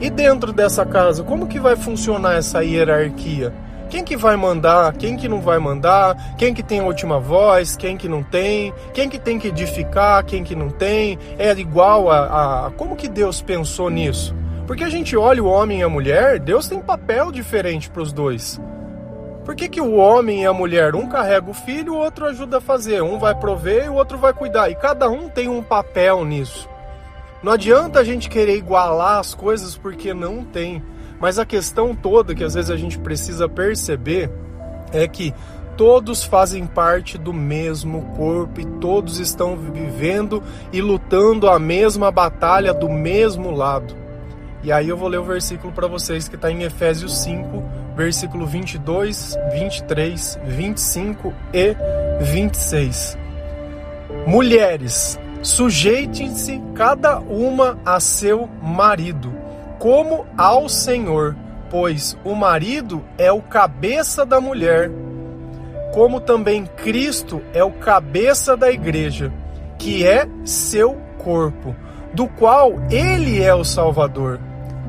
E 0.01 0.11
dentro 0.11 0.53
dessa 0.53 0.85
casa, 0.85 1.23
como 1.23 1.47
que 1.47 1.61
vai 1.61 1.77
funcionar 1.77 2.35
essa 2.35 2.65
hierarquia? 2.65 3.53
Quem 3.91 4.03
que 4.03 4.17
vai 4.17 4.37
mandar, 4.37 4.93
quem 4.95 5.17
que 5.17 5.29
não 5.29 5.41
vai 5.41 5.59
mandar, 5.59 6.37
quem 6.37 6.53
que 6.53 6.63
tem 6.63 6.81
a 6.81 6.85
última 6.85 7.21
voz, 7.21 7.77
quem 7.77 7.97
que 7.97 8.09
não 8.09 8.23
tem, 8.23 8.73
quem 8.93 9.09
que 9.09 9.19
tem 9.19 9.39
que 9.39 9.49
edificar, 9.49 10.25
quem 10.25 10.43
que 10.43 10.57
não 10.57 10.69
tem, 10.69 11.19
é 11.39 11.53
igual 11.53 12.11
a, 12.11 12.67
a... 12.67 12.71
como 12.73 12.97
que 12.97 13.09
Deus 13.09 13.41
pensou 13.41 13.91
nisso? 13.91 14.35
Porque 14.67 14.85
a 14.85 14.89
gente 14.89 15.17
olha 15.17 15.43
o 15.43 15.47
homem 15.47 15.81
e 15.81 15.83
a 15.83 15.89
mulher, 15.89 16.39
Deus 16.39 16.67
tem 16.67 16.81
papel 16.81 17.31
diferente 17.31 17.91
para 17.91 18.03
os 18.03 18.13
dois. 18.13 18.61
Por 19.45 19.55
que, 19.55 19.69
que 19.69 19.81
o 19.81 19.97
homem 19.97 20.43
e 20.43 20.47
a 20.47 20.55
mulher, 20.55 20.95
um 20.95 21.07
carrega 21.07 21.51
o 21.51 21.55
filho, 21.55 21.93
o 21.93 21.99
outro 21.99 22.25
ajuda 22.25 22.59
a 22.59 22.63
fazer, 22.63 23.03
um 23.03 23.19
vai 23.19 23.35
prover 23.35 23.85
e 23.85 23.89
o 23.91 23.95
outro 23.95 24.17
vai 24.17 24.33
cuidar, 24.33 24.71
e 24.71 24.75
cada 24.75 25.11
um 25.11 25.29
tem 25.29 25.51
um 25.51 25.63
papel 25.63 26.25
nisso. 26.25 26.67
Não 27.43 27.53
adianta 27.53 28.01
a 28.01 28.05
gente 28.05 28.31
querer 28.31 28.57
igualar 28.57 29.19
as 29.19 29.35
coisas 29.35 29.77
porque 29.77 30.15
não 30.15 30.43
tem. 30.43 30.83
Mas 31.21 31.39
a 31.39 31.45
questão 31.45 31.95
toda 31.95 32.35
que 32.35 32.43
às 32.43 32.55
vezes 32.55 32.71
a 32.71 32.77
gente 32.77 32.99
precisa 32.99 33.47
perceber 33.47 34.31
é 34.93 35.07
que 35.07 35.35
todos 35.77 36.25
fazem 36.25 36.67
parte 36.67 37.19
do 37.19 37.35
mesmo 37.35 38.03
corpo 38.17 38.63
e 38.63 38.65
todos 38.65 39.19
estão 39.19 39.57
vivendo 39.57 40.43
e 40.73 40.81
lutando 40.81 41.51
a 41.51 41.59
mesma 41.59 42.11
batalha 42.11 42.73
do 42.73 42.89
mesmo 42.89 43.51
lado. 43.51 44.04
E 44.65 44.73
aí 44.73 44.89
eu 44.89 44.97
vou 44.97 45.09
ler 45.09 45.19
o 45.19 45.25
versículo 45.25 45.71
para 45.75 45.87
vocês 45.87 46.27
que 46.27 46.37
está 46.37 46.51
em 46.51 46.63
Efésios 46.63 47.19
5, 47.19 47.63
versículo 47.95 48.47
22, 48.47 49.37
23, 49.53 50.39
25 50.43 51.35
e 51.53 51.77
26. 52.23 53.19
Mulheres, 54.27 55.21
sujeitem-se 55.43 56.63
cada 56.75 57.19
uma 57.21 57.79
a 57.85 58.01
seu 58.01 58.49
marido, 58.63 59.35
como 59.79 60.25
ao 60.35 60.67
Senhor, 60.67 61.37
pois 61.69 62.17
o 62.25 62.35
marido 62.35 63.05
é 63.19 63.31
o 63.31 63.43
cabeça 63.43 64.25
da 64.25 64.41
mulher, 64.41 64.91
como 65.93 66.23
também 66.23 66.65
Cristo 66.65 67.43
é 67.53 67.63
o 67.63 67.71
cabeça 67.71 68.57
da 68.57 68.73
igreja, 68.73 69.31
que 69.79 70.07
é 70.07 70.27
seu 70.43 70.99
corpo, 71.19 71.77
do 72.15 72.27
qual 72.27 72.81
ele 72.91 73.43
é 73.43 73.55
o 73.55 73.63
Salvador. 73.63 74.41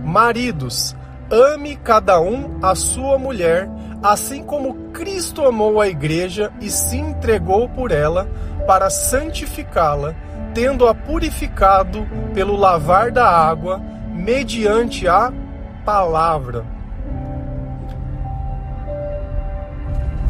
Maridos, 0.06 0.96
ame 1.32 1.76
cada 1.78 2.22
um 2.22 2.60
a 2.62 2.76
sua 2.76 3.18
mulher, 3.18 3.68
assim 4.04 4.44
como 4.44 4.92
Cristo 4.92 5.44
amou 5.44 5.82
a 5.82 5.88
igreja 5.88 6.52
e 6.62 6.70
se 6.70 6.96
entregou 6.96 7.68
por 7.68 7.92
ela 7.92 8.28
para 8.68 8.92
santificá-la, 8.92 10.14
tendo-a 10.54 10.94
purificado 10.94 12.08
pelo 12.36 12.56
lavar 12.56 13.12
da 13.12 13.28
água, 13.28 13.82
mediante 14.14 15.08
a 15.08 15.34
palavra. 15.84 16.64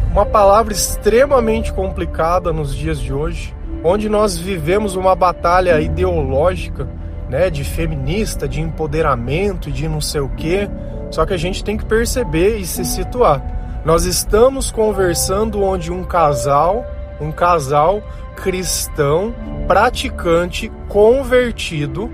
Uma 0.09 0.25
palavra 0.25 0.71
extremamente 0.71 1.73
complicada 1.73 2.53
nos 2.53 2.73
dias 2.73 2.97
de 2.97 3.13
hoje, 3.13 3.53
onde 3.83 4.07
nós 4.07 4.37
vivemos 4.37 4.95
uma 4.95 5.13
batalha 5.13 5.81
ideológica 5.81 6.87
né, 7.29 7.49
de 7.49 7.63
feminista, 7.63 8.47
de 8.47 8.61
empoderamento, 8.61 9.71
de 9.71 9.87
não 9.87 10.01
sei 10.01 10.21
o 10.21 10.29
quê. 10.29 10.69
Só 11.11 11.25
que 11.25 11.33
a 11.33 11.37
gente 11.37 11.63
tem 11.63 11.77
que 11.77 11.85
perceber 11.85 12.57
e 12.57 12.65
se 12.65 12.83
situar. 12.83 13.41
Nós 13.85 14.05
estamos 14.05 14.71
conversando 14.71 15.61
onde 15.61 15.91
um 15.91 16.03
casal, 16.03 16.85
um 17.21 17.31
casal 17.31 18.01
cristão, 18.35 19.33
praticante, 19.67 20.71
convertido, 20.87 22.11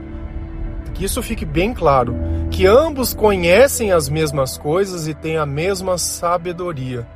que 0.94 1.06
isso 1.06 1.22
fique 1.22 1.46
bem 1.46 1.74
claro, 1.74 2.16
que 2.50 2.66
ambos 2.66 3.14
conhecem 3.14 3.92
as 3.92 4.08
mesmas 4.08 4.58
coisas 4.58 5.08
e 5.08 5.14
têm 5.14 5.38
a 5.38 5.46
mesma 5.46 5.98
sabedoria. 5.98 7.08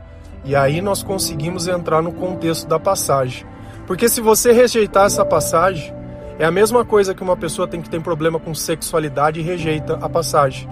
E 0.43 0.55
aí 0.55 0.81
nós 0.81 1.03
conseguimos 1.03 1.67
entrar 1.67 2.01
no 2.01 2.11
contexto 2.11 2.67
da 2.67 2.79
passagem. 2.79 3.45
Porque 3.87 4.09
se 4.09 4.21
você 4.21 4.51
rejeitar 4.51 5.05
essa 5.05 5.23
passagem, 5.23 5.93
é 6.37 6.45
a 6.45 6.51
mesma 6.51 6.83
coisa 6.83 7.13
que 7.13 7.23
uma 7.23 7.37
pessoa 7.37 7.67
tem 7.67 7.81
que 7.81 7.89
ter 7.89 8.01
problema 8.01 8.39
com 8.39 8.53
sexualidade 8.53 9.39
e 9.39 9.43
rejeita 9.43 9.97
a 10.01 10.09
passagem. 10.09 10.69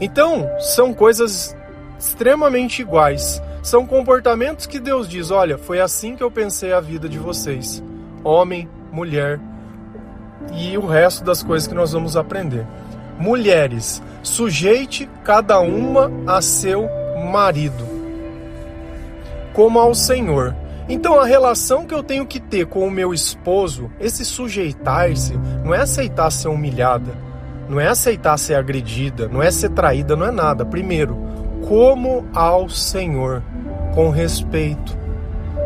Então, 0.00 0.48
são 0.58 0.92
coisas 0.92 1.56
extremamente 1.98 2.82
iguais. 2.82 3.42
São 3.62 3.86
comportamentos 3.86 4.66
que 4.66 4.80
Deus 4.80 5.08
diz: 5.08 5.30
olha, 5.30 5.56
foi 5.56 5.80
assim 5.80 6.16
que 6.16 6.22
eu 6.22 6.30
pensei 6.30 6.72
a 6.72 6.80
vida 6.80 7.08
de 7.08 7.18
vocês, 7.18 7.82
homem, 8.24 8.68
mulher 8.90 9.40
e 10.52 10.76
o 10.76 10.86
resto 10.86 11.22
das 11.24 11.42
coisas 11.42 11.68
que 11.68 11.74
nós 11.74 11.92
vamos 11.92 12.16
aprender. 12.16 12.66
Mulheres, 13.18 14.02
sujeite 14.22 15.08
cada 15.22 15.60
uma 15.60 16.10
a 16.26 16.42
seu 16.42 16.88
marido, 17.30 17.86
como 19.52 19.78
ao 19.78 19.94
Senhor. 19.94 20.56
Então 20.92 21.18
a 21.18 21.24
relação 21.24 21.86
que 21.86 21.94
eu 21.94 22.02
tenho 22.02 22.26
que 22.26 22.38
ter 22.38 22.66
com 22.66 22.86
o 22.86 22.90
meu 22.90 23.14
esposo, 23.14 23.90
esse 23.98 24.26
sujeitar-se, 24.26 25.32
não 25.64 25.74
é 25.74 25.78
aceitar 25.78 26.30
ser 26.30 26.48
humilhada, 26.48 27.14
não 27.66 27.80
é 27.80 27.88
aceitar 27.88 28.36
ser 28.36 28.56
agredida, 28.56 29.26
não 29.26 29.42
é 29.42 29.50
ser 29.50 29.70
traída, 29.70 30.14
não 30.14 30.26
é 30.26 30.30
nada. 30.30 30.66
Primeiro, 30.66 31.16
como 31.66 32.26
ao 32.34 32.68
Senhor, 32.68 33.42
com 33.94 34.10
respeito. 34.10 34.94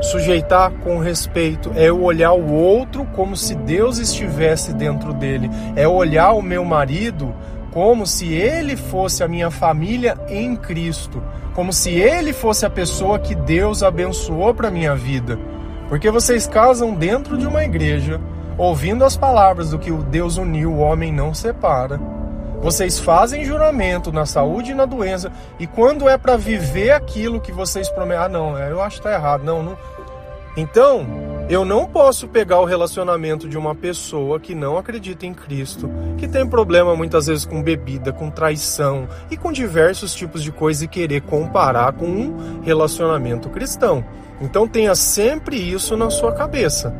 Sujeitar 0.00 0.70
com 0.84 1.00
respeito 1.00 1.72
é 1.74 1.88
eu 1.88 2.04
olhar 2.04 2.32
o 2.32 2.52
outro 2.52 3.04
como 3.06 3.36
se 3.36 3.56
Deus 3.56 3.98
estivesse 3.98 4.72
dentro 4.72 5.12
dele, 5.12 5.50
é 5.74 5.88
olhar 5.88 6.34
o 6.34 6.42
meu 6.42 6.64
marido 6.64 7.34
como 7.76 8.06
se 8.06 8.32
ele 8.32 8.74
fosse 8.74 9.22
a 9.22 9.28
minha 9.28 9.50
família 9.50 10.16
em 10.30 10.56
Cristo 10.56 11.22
como 11.54 11.74
se 11.74 11.90
ele 11.90 12.32
fosse 12.32 12.64
a 12.64 12.70
pessoa 12.70 13.18
que 13.18 13.34
Deus 13.34 13.82
abençoou 13.82 14.54
para 14.54 14.70
minha 14.70 14.94
vida. 14.94 15.38
Porque 15.90 16.10
vocês 16.10 16.46
casam 16.46 16.94
dentro 16.94 17.36
de 17.36 17.46
uma 17.46 17.64
igreja, 17.64 18.18
ouvindo 18.56 19.04
as 19.04 19.14
palavras 19.14 19.70
do 19.70 19.78
que 19.78 19.92
o 19.92 20.02
Deus 20.02 20.38
uniu, 20.38 20.72
o 20.72 20.78
homem 20.78 21.12
não 21.12 21.34
separa. 21.34 22.00
Vocês 22.62 22.98
fazem 22.98 23.44
juramento 23.44 24.10
na 24.10 24.24
saúde 24.24 24.72
e 24.72 24.74
na 24.74 24.86
doença, 24.86 25.30
e 25.58 25.66
quando 25.66 26.08
é 26.08 26.16
para 26.16 26.36
viver 26.36 26.92
aquilo 26.92 27.42
que 27.42 27.52
vocês 27.52 27.90
prometem, 27.90 28.24
ah, 28.24 28.28
não, 28.28 28.58
eu 28.58 28.82
acho 28.82 28.96
que 28.96 29.02
tá 29.02 29.12
errado, 29.12 29.44
não, 29.44 29.62
não. 29.62 29.78
Então, 30.56 31.06
Eu 31.48 31.64
não 31.64 31.86
posso 31.86 32.26
pegar 32.26 32.58
o 32.58 32.64
relacionamento 32.64 33.48
de 33.48 33.56
uma 33.56 33.72
pessoa 33.72 34.40
que 34.40 34.52
não 34.52 34.76
acredita 34.76 35.26
em 35.26 35.32
Cristo, 35.32 35.88
que 36.18 36.26
tem 36.26 36.44
problema 36.44 36.96
muitas 36.96 37.28
vezes 37.28 37.44
com 37.44 37.62
bebida, 37.62 38.12
com 38.12 38.28
traição 38.28 39.08
e 39.30 39.36
com 39.36 39.52
diversos 39.52 40.12
tipos 40.12 40.42
de 40.42 40.50
coisa 40.50 40.84
e 40.84 40.88
querer 40.88 41.20
comparar 41.20 41.92
com 41.92 42.06
um 42.06 42.60
relacionamento 42.62 43.48
cristão. 43.48 44.04
Então 44.40 44.66
tenha 44.66 44.96
sempre 44.96 45.56
isso 45.56 45.96
na 45.96 46.10
sua 46.10 46.32
cabeça. 46.32 46.92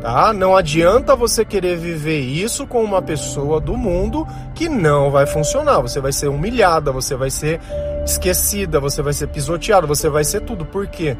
Tá? 0.00 0.32
Não 0.32 0.56
adianta 0.56 1.14
você 1.14 1.44
querer 1.44 1.78
viver 1.78 2.18
isso 2.18 2.66
com 2.66 2.82
uma 2.82 3.00
pessoa 3.00 3.60
do 3.60 3.76
mundo 3.76 4.26
que 4.56 4.68
não 4.68 5.08
vai 5.08 5.24
funcionar. 5.24 5.80
Você 5.80 6.00
vai 6.00 6.12
ser 6.12 6.26
humilhada, 6.26 6.90
você 6.90 7.14
vai 7.14 7.30
ser 7.30 7.60
esquecida, 8.04 8.80
você 8.80 9.00
vai 9.00 9.12
ser 9.12 9.28
pisoteada, 9.28 9.86
você 9.86 10.08
vai 10.08 10.24
ser 10.24 10.40
tudo. 10.40 10.66
Por 10.66 10.88
quê? 10.88 11.16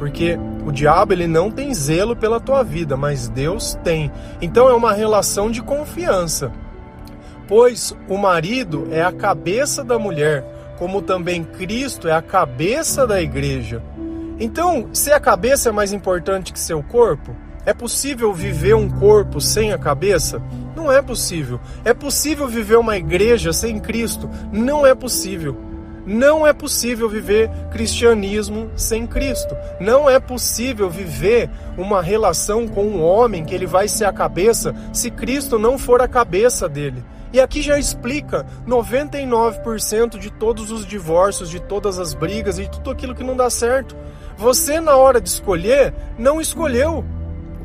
Porque 0.00 0.38
o 0.64 0.72
diabo 0.72 1.12
ele 1.12 1.26
não 1.26 1.50
tem 1.50 1.74
zelo 1.74 2.16
pela 2.16 2.40
tua 2.40 2.62
vida, 2.62 2.96
mas 2.96 3.28
Deus 3.28 3.74
tem. 3.84 4.10
Então 4.40 4.66
é 4.66 4.72
uma 4.72 4.94
relação 4.94 5.50
de 5.50 5.60
confiança. 5.60 6.50
Pois 7.46 7.94
o 8.08 8.16
marido 8.16 8.88
é 8.90 9.02
a 9.02 9.12
cabeça 9.12 9.84
da 9.84 9.98
mulher, 9.98 10.42
como 10.78 11.02
também 11.02 11.44
Cristo 11.44 12.08
é 12.08 12.12
a 12.12 12.22
cabeça 12.22 13.06
da 13.06 13.20
igreja. 13.20 13.82
Então, 14.38 14.88
se 14.94 15.12
a 15.12 15.20
cabeça 15.20 15.68
é 15.68 15.72
mais 15.72 15.92
importante 15.92 16.50
que 16.50 16.58
seu 16.58 16.82
corpo, 16.82 17.36
é 17.66 17.74
possível 17.74 18.32
viver 18.32 18.74
um 18.74 18.88
corpo 18.88 19.38
sem 19.38 19.70
a 19.70 19.76
cabeça? 19.76 20.40
Não 20.74 20.90
é 20.90 21.02
possível. 21.02 21.60
É 21.84 21.92
possível 21.92 22.48
viver 22.48 22.78
uma 22.78 22.96
igreja 22.96 23.52
sem 23.52 23.78
Cristo? 23.78 24.30
Não 24.50 24.86
é 24.86 24.94
possível. 24.94 25.69
Não 26.06 26.46
é 26.46 26.52
possível 26.52 27.08
viver 27.08 27.50
cristianismo 27.70 28.70
sem 28.76 29.06
Cristo. 29.06 29.56
Não 29.78 30.08
é 30.08 30.18
possível 30.18 30.88
viver 30.88 31.50
uma 31.76 32.00
relação 32.02 32.66
com 32.66 32.84
um 32.84 33.02
homem 33.02 33.44
que 33.44 33.54
ele 33.54 33.66
vai 33.66 33.88
ser 33.88 34.04
a 34.04 34.12
cabeça 34.12 34.74
se 34.92 35.10
Cristo 35.10 35.58
não 35.58 35.78
for 35.78 36.00
a 36.00 36.08
cabeça 36.08 36.68
dele. 36.68 37.04
E 37.32 37.40
aqui 37.40 37.62
já 37.62 37.78
explica 37.78 38.44
99% 38.66 40.18
de 40.18 40.30
todos 40.32 40.72
os 40.72 40.84
divórcios, 40.84 41.48
de 41.48 41.60
todas 41.60 41.98
as 41.98 42.12
brigas 42.12 42.58
e 42.58 42.62
de 42.62 42.70
tudo 42.70 42.90
aquilo 42.90 43.14
que 43.14 43.22
não 43.22 43.36
dá 43.36 43.48
certo. 43.48 43.96
Você, 44.36 44.80
na 44.80 44.96
hora 44.96 45.20
de 45.20 45.28
escolher, 45.28 45.94
não 46.18 46.40
escolheu 46.40 47.04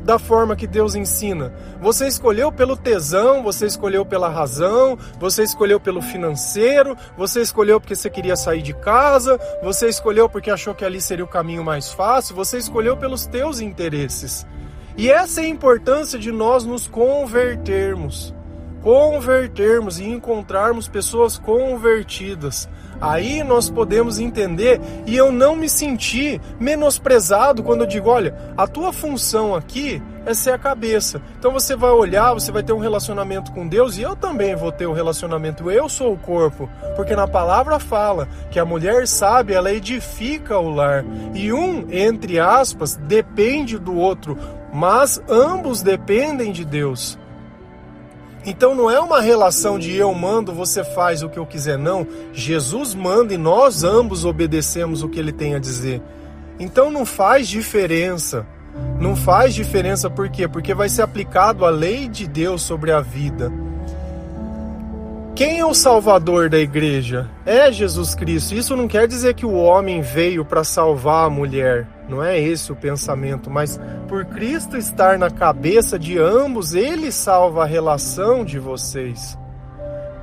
da 0.06 0.20
forma 0.20 0.54
que 0.54 0.68
Deus 0.68 0.94
ensina. 0.94 1.52
Você 1.80 2.06
escolheu 2.06 2.52
pelo 2.52 2.76
tesão, 2.76 3.42
você 3.42 3.66
escolheu 3.66 4.06
pela 4.06 4.28
razão, 4.28 4.96
você 5.18 5.42
escolheu 5.42 5.80
pelo 5.80 6.00
financeiro, 6.00 6.96
você 7.18 7.42
escolheu 7.42 7.80
porque 7.80 7.96
você 7.96 8.08
queria 8.08 8.36
sair 8.36 8.62
de 8.62 8.72
casa, 8.72 9.36
você 9.60 9.88
escolheu 9.88 10.28
porque 10.28 10.48
achou 10.48 10.76
que 10.76 10.84
ali 10.84 11.00
seria 11.00 11.24
o 11.24 11.28
caminho 11.28 11.64
mais 11.64 11.92
fácil, 11.92 12.36
você 12.36 12.56
escolheu 12.56 12.96
pelos 12.96 13.26
teus 13.26 13.60
interesses. 13.60 14.46
E 14.96 15.10
essa 15.10 15.40
é 15.40 15.44
a 15.44 15.48
importância 15.48 16.20
de 16.20 16.30
nós 16.30 16.64
nos 16.64 16.86
convertermos. 16.86 18.35
Convertermos 18.86 19.98
e 19.98 20.04
encontrarmos 20.04 20.86
pessoas 20.86 21.36
convertidas 21.36 22.68
Aí 23.00 23.44
nós 23.44 23.68
podemos 23.68 24.18
entender 24.18 24.80
e 25.06 25.16
eu 25.16 25.30
não 25.30 25.54
me 25.54 25.68
sentir 25.68 26.40
menosprezado 26.58 27.62
quando 27.62 27.82
eu 27.82 27.86
digo: 27.86 28.08
olha, 28.08 28.34
a 28.56 28.66
tua 28.66 28.92
função 28.92 29.54
aqui 29.54 30.02
é 30.24 30.32
ser 30.32 30.52
a 30.52 30.58
cabeça. 30.58 31.20
Então 31.38 31.52
você 31.52 31.76
vai 31.76 31.90
olhar, 31.90 32.32
você 32.32 32.50
vai 32.50 32.62
ter 32.62 32.72
um 32.72 32.78
relacionamento 32.78 33.52
com 33.52 33.68
Deus 33.68 33.96
e 33.98 34.02
eu 34.02 34.16
também 34.16 34.56
vou 34.56 34.72
ter 34.72 34.86
um 34.86 34.92
relacionamento. 34.92 35.70
Eu 35.70 35.88
sou 35.88 36.14
o 36.14 36.18
corpo, 36.18 36.68
porque 36.96 37.14
na 37.14 37.28
palavra 37.28 37.78
fala 37.78 38.26
que 38.50 38.58
a 38.58 38.64
mulher 38.64 39.06
sabe, 39.06 39.52
ela 39.52 39.72
edifica 39.72 40.58
o 40.58 40.70
lar 40.70 41.04
e 41.34 41.52
um, 41.52 41.86
entre 41.90 42.40
aspas, 42.40 42.96
depende 42.96 43.78
do 43.78 43.94
outro, 43.94 44.38
mas 44.72 45.20
ambos 45.28 45.82
dependem 45.82 46.50
de 46.50 46.64
Deus. 46.64 47.18
Então 48.46 48.76
não 48.76 48.88
é 48.88 49.00
uma 49.00 49.20
relação 49.20 49.76
de 49.76 49.96
eu 49.96 50.14
mando, 50.14 50.54
você 50.54 50.84
faz 50.84 51.20
o 51.24 51.28
que 51.28 51.36
eu 51.36 51.44
quiser, 51.44 51.76
não. 51.76 52.06
Jesus 52.32 52.94
manda 52.94 53.34
e 53.34 53.36
nós 53.36 53.82
ambos 53.82 54.24
obedecemos 54.24 55.02
o 55.02 55.08
que 55.08 55.18
ele 55.18 55.32
tem 55.32 55.56
a 55.56 55.58
dizer. 55.58 56.00
Então 56.58 56.88
não 56.88 57.04
faz 57.04 57.48
diferença. 57.48 58.46
Não 59.00 59.16
faz 59.16 59.52
diferença 59.52 60.08
por 60.08 60.28
quê? 60.28 60.46
Porque 60.46 60.74
vai 60.74 60.88
ser 60.88 61.02
aplicado 61.02 61.64
a 61.64 61.70
lei 61.70 62.08
de 62.08 62.28
Deus 62.28 62.62
sobre 62.62 62.92
a 62.92 63.00
vida. 63.00 63.50
Quem 65.34 65.58
é 65.58 65.66
o 65.66 65.74
salvador 65.74 66.48
da 66.48 66.58
igreja? 66.58 67.28
É 67.44 67.70
Jesus 67.72 68.14
Cristo. 68.14 68.54
Isso 68.54 68.76
não 68.76 68.86
quer 68.86 69.08
dizer 69.08 69.34
que 69.34 69.44
o 69.44 69.54
homem 69.54 70.00
veio 70.00 70.44
para 70.44 70.62
salvar 70.62 71.26
a 71.26 71.30
mulher. 71.30 71.86
Não 72.08 72.22
é 72.22 72.40
esse 72.40 72.70
o 72.70 72.76
pensamento, 72.76 73.50
mas 73.50 73.80
por 74.08 74.24
Cristo 74.24 74.76
estar 74.76 75.18
na 75.18 75.30
cabeça 75.30 75.98
de 75.98 76.18
ambos, 76.18 76.74
ele 76.74 77.10
salva 77.10 77.62
a 77.62 77.66
relação 77.66 78.44
de 78.44 78.58
vocês. 78.58 79.36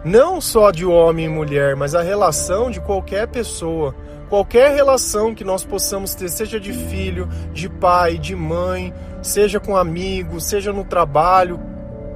Não 0.06 0.40
só 0.40 0.72
de 0.72 0.86
homem 0.86 1.26
e 1.26 1.30
mulher, 1.30 1.76
mas 1.76 1.96
a 1.96 2.02
relação 2.02 2.70
de 2.70 2.80
qualquer 2.80 3.28
pessoa. 3.28 3.96
Qualquer 4.30 4.74
relação 4.74 5.36
que 5.36 5.44
nós 5.44 5.64
possamos 5.64 6.16
ter, 6.16 6.30
seja 6.30 6.60
de 6.60 6.74
filho, 6.74 7.28
de 7.52 7.70
pai, 7.70 8.18
de 8.18 8.36
mãe, 8.36 8.94
seja 9.22 9.60
com 9.60 9.78
amigo, 9.78 10.40
seja 10.42 10.74
no 10.74 10.84
trabalho, 10.84 11.60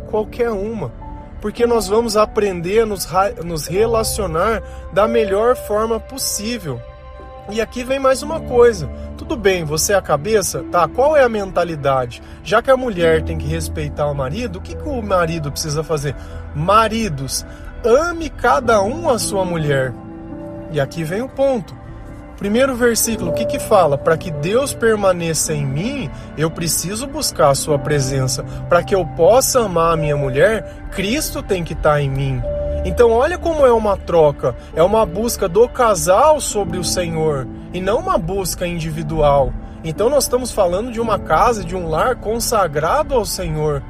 qualquer 0.10 0.50
uma 0.50 1.08
porque 1.42 1.66
nós 1.66 1.88
vamos 1.88 2.18
aprender 2.18 2.82
a 2.82 2.86
nos, 2.86 3.08
nos 3.44 3.68
relacionar 3.68 4.62
da 4.92 5.08
melhor 5.08 5.56
forma 5.56 6.00
possível. 6.00 6.82
E 7.50 7.62
aqui 7.62 7.84
vem 7.84 7.98
mais 7.98 8.22
uma 8.22 8.42
coisa. 8.42 8.90
Tudo 9.18 9.38
bem, 9.38 9.64
você 9.64 9.94
é 9.94 9.96
a 9.96 10.02
cabeça, 10.02 10.64
tá? 10.70 10.86
Qual 10.88 11.16
é 11.16 11.24
a 11.24 11.30
mentalidade? 11.30 12.22
Já 12.44 12.62
que 12.62 12.70
a 12.70 12.76
mulher 12.76 13.24
tem 13.24 13.38
que 13.38 13.48
respeitar 13.48 14.08
o 14.08 14.14
marido, 14.14 14.60
o 14.60 14.62
que, 14.62 14.76
que 14.76 14.88
o 14.88 15.02
marido 15.02 15.52
precisa 15.52 15.82
fazer? 15.82 16.14
Maridos, 16.54 17.46
ame 17.86 18.30
cada 18.30 18.82
um 18.82 19.10
a 19.10 19.18
sua 19.18 19.46
mulher. 19.46 19.94
E 20.72 20.80
aqui 20.80 21.06
vem 21.06 21.22
o 21.22 21.30
ponto. 21.30 21.74
Primeiro 22.38 22.76
versículo, 22.76 23.32
o 23.32 23.34
que 23.34 23.46
que 23.46 23.60
fala? 23.60 23.98
Para 23.98 24.18
que 24.18 24.30
Deus 24.30 24.74
permaneça 24.74 25.54
em 25.54 25.66
mim, 25.66 26.12
eu 26.38 26.52
preciso 26.52 27.08
buscar 27.08 27.50
a 27.50 27.56
sua 27.56 27.80
presença. 27.80 28.44
Para 28.68 28.84
que 28.84 28.94
eu 28.94 29.06
possa 29.06 29.62
amar 29.62 29.94
a 29.94 29.98
minha 29.98 30.18
mulher, 30.18 30.90
Cristo 30.92 31.42
tem 31.42 31.64
que 31.64 31.74
estar 31.74 31.94
tá 31.94 32.02
em 32.02 32.10
mim. 32.10 32.42
Então 32.88 33.12
olha 33.12 33.38
como 33.38 33.66
é 33.66 33.72
uma 33.74 33.98
troca, 33.98 34.56
é 34.74 34.82
uma 34.82 35.06
busca 35.06 35.50
do 35.50 35.68
casal 35.68 36.40
sobre 36.40 36.78
o 36.78 36.86
Senhor 36.86 37.46
e 37.74 37.82
não 37.82 38.00
uma 38.00 38.18
busca 38.18 38.66
individual. 38.66 39.52
Então 39.84 40.10
nós 40.10 40.24
estamos 40.24 40.54
falando 40.54 40.90
de 40.90 41.02
uma 41.02 41.20
casa, 41.20 41.66
de 41.66 41.76
um 41.76 41.90
lar 41.90 42.16
consagrado 42.16 43.14
ao 43.14 43.26
Senhor. 43.26 43.84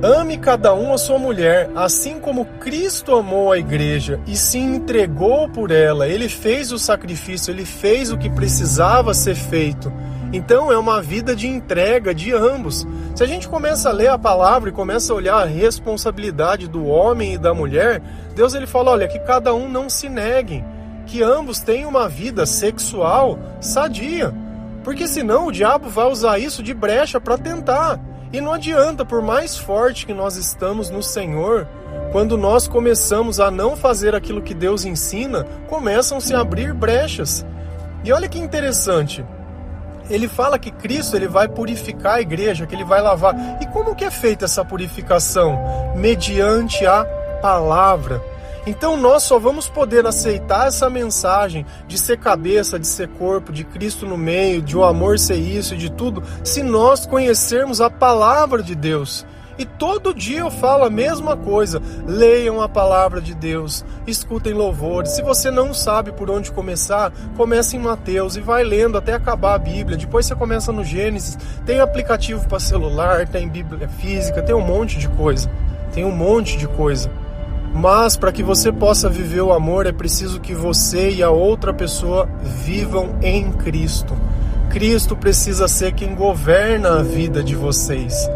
Ame 0.00 0.38
cada 0.38 0.72
um 0.72 0.94
a 0.94 0.98
sua 0.98 1.18
mulher, 1.18 1.68
assim 1.74 2.20
como 2.20 2.44
Cristo 2.60 3.16
amou 3.16 3.50
a 3.50 3.58
igreja 3.58 4.20
e 4.24 4.36
se 4.36 4.58
entregou 4.58 5.48
por 5.48 5.72
ela. 5.72 6.06
Ele 6.06 6.28
fez 6.28 6.70
o 6.70 6.78
sacrifício, 6.78 7.50
ele 7.50 7.64
fez 7.64 8.12
o 8.12 8.16
que 8.16 8.30
precisava 8.30 9.12
ser 9.14 9.34
feito. 9.34 9.92
Então 10.32 10.70
é 10.70 10.78
uma 10.78 11.02
vida 11.02 11.34
de 11.34 11.48
entrega 11.48 12.14
de 12.14 12.32
ambos. 12.32 12.86
Se 13.16 13.22
a 13.22 13.26
gente 13.26 13.48
começa 13.48 13.88
a 13.88 13.92
ler 13.92 14.08
a 14.08 14.18
palavra 14.18 14.70
e 14.70 14.72
começa 14.72 15.12
a 15.12 15.16
olhar 15.16 15.42
a 15.42 15.44
responsabilidade 15.44 16.68
do 16.68 16.86
homem 16.86 17.34
e 17.34 17.38
da 17.38 17.52
mulher, 17.52 18.00
Deus 18.34 18.54
ele 18.54 18.66
fala: 18.66 18.92
olha, 18.92 19.08
que 19.08 19.18
cada 19.20 19.52
um 19.54 19.68
não 19.68 19.90
se 19.90 20.08
neguem, 20.08 20.64
que 21.06 21.22
ambos 21.22 21.58
tenham 21.60 21.90
uma 21.90 22.08
vida 22.08 22.46
sexual 22.46 23.38
sadia. 23.60 24.32
Porque 24.84 25.06
senão 25.06 25.48
o 25.48 25.52
diabo 25.52 25.88
vai 25.88 26.06
usar 26.06 26.38
isso 26.38 26.62
de 26.62 26.72
brecha 26.72 27.20
para 27.20 27.36
tentar. 27.36 28.00
E 28.32 28.40
não 28.40 28.52
adianta, 28.52 29.04
por 29.04 29.20
mais 29.20 29.58
forte 29.58 30.06
que 30.06 30.14
nós 30.14 30.36
estamos 30.36 30.88
no 30.88 31.02
Senhor, 31.02 31.66
quando 32.12 32.38
nós 32.38 32.68
começamos 32.68 33.40
a 33.40 33.50
não 33.50 33.76
fazer 33.76 34.14
aquilo 34.14 34.40
que 34.40 34.54
Deus 34.54 34.84
ensina, 34.84 35.44
começam 35.68 36.20
-se 36.20 36.32
a 36.32 36.40
abrir 36.40 36.72
brechas. 36.72 37.44
E 38.04 38.12
olha 38.12 38.28
que 38.28 38.38
interessante. 38.38 39.24
Ele 40.10 40.28
fala 40.28 40.58
que 40.58 40.70
Cristo 40.70 41.16
ele 41.16 41.28
vai 41.28 41.48
purificar 41.48 42.16
a 42.16 42.20
igreja, 42.20 42.66
que 42.66 42.74
ele 42.74 42.84
vai 42.84 43.00
lavar. 43.00 43.34
E 43.62 43.66
como 43.66 43.94
que 43.94 44.04
é 44.04 44.10
feita 44.10 44.44
essa 44.44 44.64
purificação? 44.64 45.58
Mediante 45.96 46.84
a 46.84 47.04
palavra. 47.40 48.20
Então 48.66 48.96
nós 48.96 49.22
só 49.22 49.38
vamos 49.38 49.68
poder 49.68 50.06
aceitar 50.06 50.68
essa 50.68 50.90
mensagem 50.90 51.64
de 51.88 51.96
ser 51.96 52.18
cabeça, 52.18 52.78
de 52.78 52.86
ser 52.86 53.08
corpo, 53.08 53.52
de 53.52 53.64
Cristo 53.64 54.04
no 54.04 54.18
meio, 54.18 54.60
de 54.60 54.76
o 54.76 54.84
amor 54.84 55.18
ser 55.18 55.36
isso 55.36 55.74
e 55.74 55.78
de 55.78 55.90
tudo, 55.90 56.22
se 56.44 56.62
nós 56.62 57.06
conhecermos 57.06 57.80
a 57.80 57.88
palavra 57.88 58.62
de 58.62 58.74
Deus. 58.74 59.24
E 59.60 59.66
todo 59.66 60.14
dia 60.14 60.38
eu 60.38 60.50
falo 60.50 60.84
a 60.84 60.90
mesma 60.90 61.36
coisa. 61.36 61.82
Leiam 62.06 62.62
a 62.62 62.68
palavra 62.68 63.20
de 63.20 63.34
Deus, 63.34 63.84
escutem 64.06 64.54
louvores. 64.54 65.10
Se 65.10 65.22
você 65.22 65.50
não 65.50 65.74
sabe 65.74 66.12
por 66.12 66.30
onde 66.30 66.50
começar, 66.50 67.12
comece 67.36 67.76
em 67.76 67.80
Mateus 67.80 68.36
e 68.36 68.40
vai 68.40 68.64
lendo 68.64 68.96
até 68.96 69.12
acabar 69.12 69.56
a 69.56 69.58
Bíblia. 69.58 69.98
Depois 69.98 70.24
você 70.24 70.34
começa 70.34 70.72
no 70.72 70.82
Gênesis. 70.82 71.36
Tem 71.66 71.78
aplicativo 71.78 72.48
para 72.48 72.58
celular, 72.58 73.28
tem 73.28 73.50
Bíblia 73.50 73.86
física, 73.86 74.42
tem 74.42 74.54
um 74.54 74.64
monte 74.64 74.98
de 74.98 75.10
coisa. 75.10 75.50
Tem 75.92 76.06
um 76.06 76.16
monte 76.16 76.56
de 76.56 76.66
coisa. 76.66 77.10
Mas 77.74 78.16
para 78.16 78.32
que 78.32 78.42
você 78.42 78.72
possa 78.72 79.10
viver 79.10 79.42
o 79.42 79.52
amor 79.52 79.84
é 79.84 79.92
preciso 79.92 80.40
que 80.40 80.54
você 80.54 81.10
e 81.10 81.22
a 81.22 81.28
outra 81.28 81.74
pessoa 81.74 82.26
vivam 82.64 83.18
em 83.20 83.52
Cristo. 83.52 84.16
Cristo 84.70 85.14
precisa 85.14 85.68
ser 85.68 85.92
quem 85.92 86.14
governa 86.14 87.00
a 87.00 87.02
vida 87.02 87.44
de 87.44 87.54
vocês. 87.54 88.26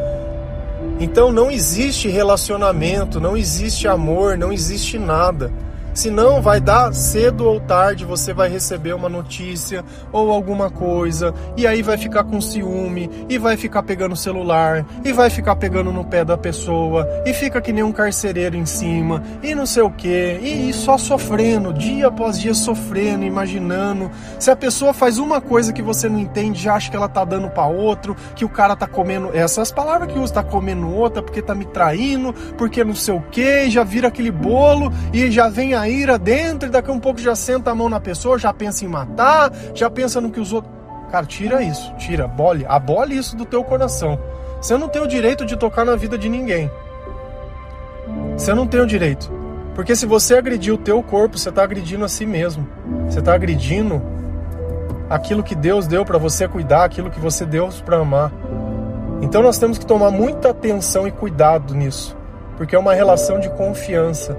Então 0.99 1.33
não 1.33 1.51
existe 1.51 2.09
relacionamento, 2.09 3.21
não 3.21 3.37
existe 3.37 3.89
amor, 3.89 4.39
não 4.39 4.53
existe 4.53 4.99
nada. 4.99 5.53
Senão 5.95 6.43
vai 6.43 6.61
dar 6.61 6.93
cedo 6.93 7.47
ou 7.47 7.61
tarde, 7.61 8.05
você 8.05 8.35
vai 8.35 8.49
receber 8.49 8.95
uma 8.95 9.09
notícia 9.09 9.85
ou 10.13 10.33
alguma 10.33 10.69
coisa, 10.69 11.33
e 11.57 11.69
aí 11.69 11.83
vai 11.83 11.97
ficar 11.97 12.25
com 12.25 12.41
ciúme, 12.41 13.09
e 13.29 13.39
vai 13.39 13.57
ficar 13.57 13.85
pegando 13.85 14.17
celular, 14.17 14.85
e 15.05 15.13
vai 15.13 15.31
ficar 15.31 15.55
pegando 15.55 15.93
no 15.93 16.05
pé 16.05 16.25
da 16.25 16.37
pessoa, 16.37 17.07
e 17.25 17.33
fica 17.33 17.61
que 17.61 17.73
nem 17.73 17.85
um 17.85 17.93
carcereiro 17.93 18.57
em 18.57 18.67
cima, 18.67 19.23
e 19.41 19.55
não 19.55 19.65
sei 19.65 19.85
o 19.85 19.91
que, 19.91 20.41
e, 20.43 20.69
e 20.69 20.73
só 20.73 20.99
sofrendo, 20.99 21.73
dia 21.73 22.09
após 22.09 22.41
dia 22.41 22.55
sofrendo, 22.55 23.25
imaginando. 23.25 24.11
Se 24.41 24.51
a 24.51 24.57
pessoa 24.57 24.93
faz 24.93 25.19
uma 25.19 25.41
coisa 25.41 25.73
que 25.73 25.83
você 25.83 26.09
não 26.09 26.19
entende, 26.19 26.61
já 26.61 26.75
acha 26.75 26.91
que 26.91 26.97
ela 26.97 27.09
tá 27.09 27.25
dando 27.25 27.49
para 27.49 27.67
outro, 27.67 28.17
que 28.35 28.45
o 28.45 28.49
cara 28.49 28.75
tá 28.75 28.89
comendo, 28.89 29.31
essas 29.33 29.71
palavras 29.71 30.13
que 30.13 30.19
usa, 30.19 30.35
tá 30.35 30.43
comendo 30.43 30.93
outra 30.93 31.23
porque 31.23 31.41
tá 31.41 31.55
me 31.55 31.65
traindo, 31.65 32.33
porque 32.59 32.83
não 32.83 32.97
sei 32.97 33.15
o 33.15 33.21
que, 33.21 33.71
já 33.71 33.85
vira 33.85 34.09
aquele 34.09 34.33
bolo, 34.33 34.93
e 35.13 35.31
já 35.31 35.49
vem 35.49 35.73
a 35.75 35.84
ira 35.89 36.19
dentro 36.19 36.69
e 36.69 36.73
daqui 36.73 36.91
a 36.91 36.93
um 36.93 37.01
pouco 37.01 37.21
já 37.21 37.35
senta 37.35 37.71
a 37.71 37.75
mão 37.75 37.89
na 37.89 38.01
pessoa, 38.01 38.39
já 38.39 38.53
pensa 38.53 38.85
em 38.85 38.89
matar, 38.89 39.53
já 39.75 39.89
pensa 39.91 40.21
no 40.21 40.31
que 40.31 40.41
os 40.41 40.53
outros. 40.53 40.73
Cara, 41.11 41.27
tira 41.27 41.63
isso, 41.63 41.95
tira, 41.97 42.25
abole, 42.25 42.65
abole 42.69 43.17
isso 43.17 43.37
do 43.37 43.45
teu 43.45 43.63
coração. 43.63 44.19
Você 44.61 44.77
não 44.77 44.89
tem 44.89 45.03
o 45.03 45.07
direito 45.07 45.45
de 45.45 45.57
tocar 45.57 45.85
na 45.85 45.95
vida 45.95 46.17
de 46.19 46.29
ninguém. 46.29 46.71
Você 48.37 48.53
não 48.55 48.67
tem 48.67 48.81
o 48.81 48.87
direito. 48.87 49.31
Porque 49.75 49.95
se 49.95 50.07
você 50.07 50.37
agredir 50.37 50.73
o 50.73 50.79
teu 50.79 51.03
corpo, 51.03 51.37
você 51.37 51.49
está 51.49 51.63
agredindo 51.63 52.05
a 52.05 52.09
si 52.09 52.25
mesmo. 52.25 52.67
Você 53.09 53.19
está 53.19 53.35
agredindo 53.35 54.01
aquilo 55.09 55.43
que 55.43 55.55
Deus 55.55 55.87
deu 55.87 56.05
para 56.05 56.19
você 56.19 56.49
cuidar, 56.49 56.85
aquilo 56.85 57.11
que 57.11 57.21
você 57.21 57.45
deu 57.45 57.69
para 57.85 57.99
amar. 57.99 58.33
Então 59.21 59.43
nós 59.43 59.59
temos 59.59 59.79
que 59.79 59.87
tomar 59.87 60.11
muita 60.11 60.51
atenção 60.51 61.07
e 61.07 61.11
cuidado 61.11 61.75
nisso, 61.75 62.17
porque 62.57 62.75
é 62.75 62.79
uma 62.79 62.95
relação 62.95 63.41
de 63.41 63.49
confiança. 63.51 64.37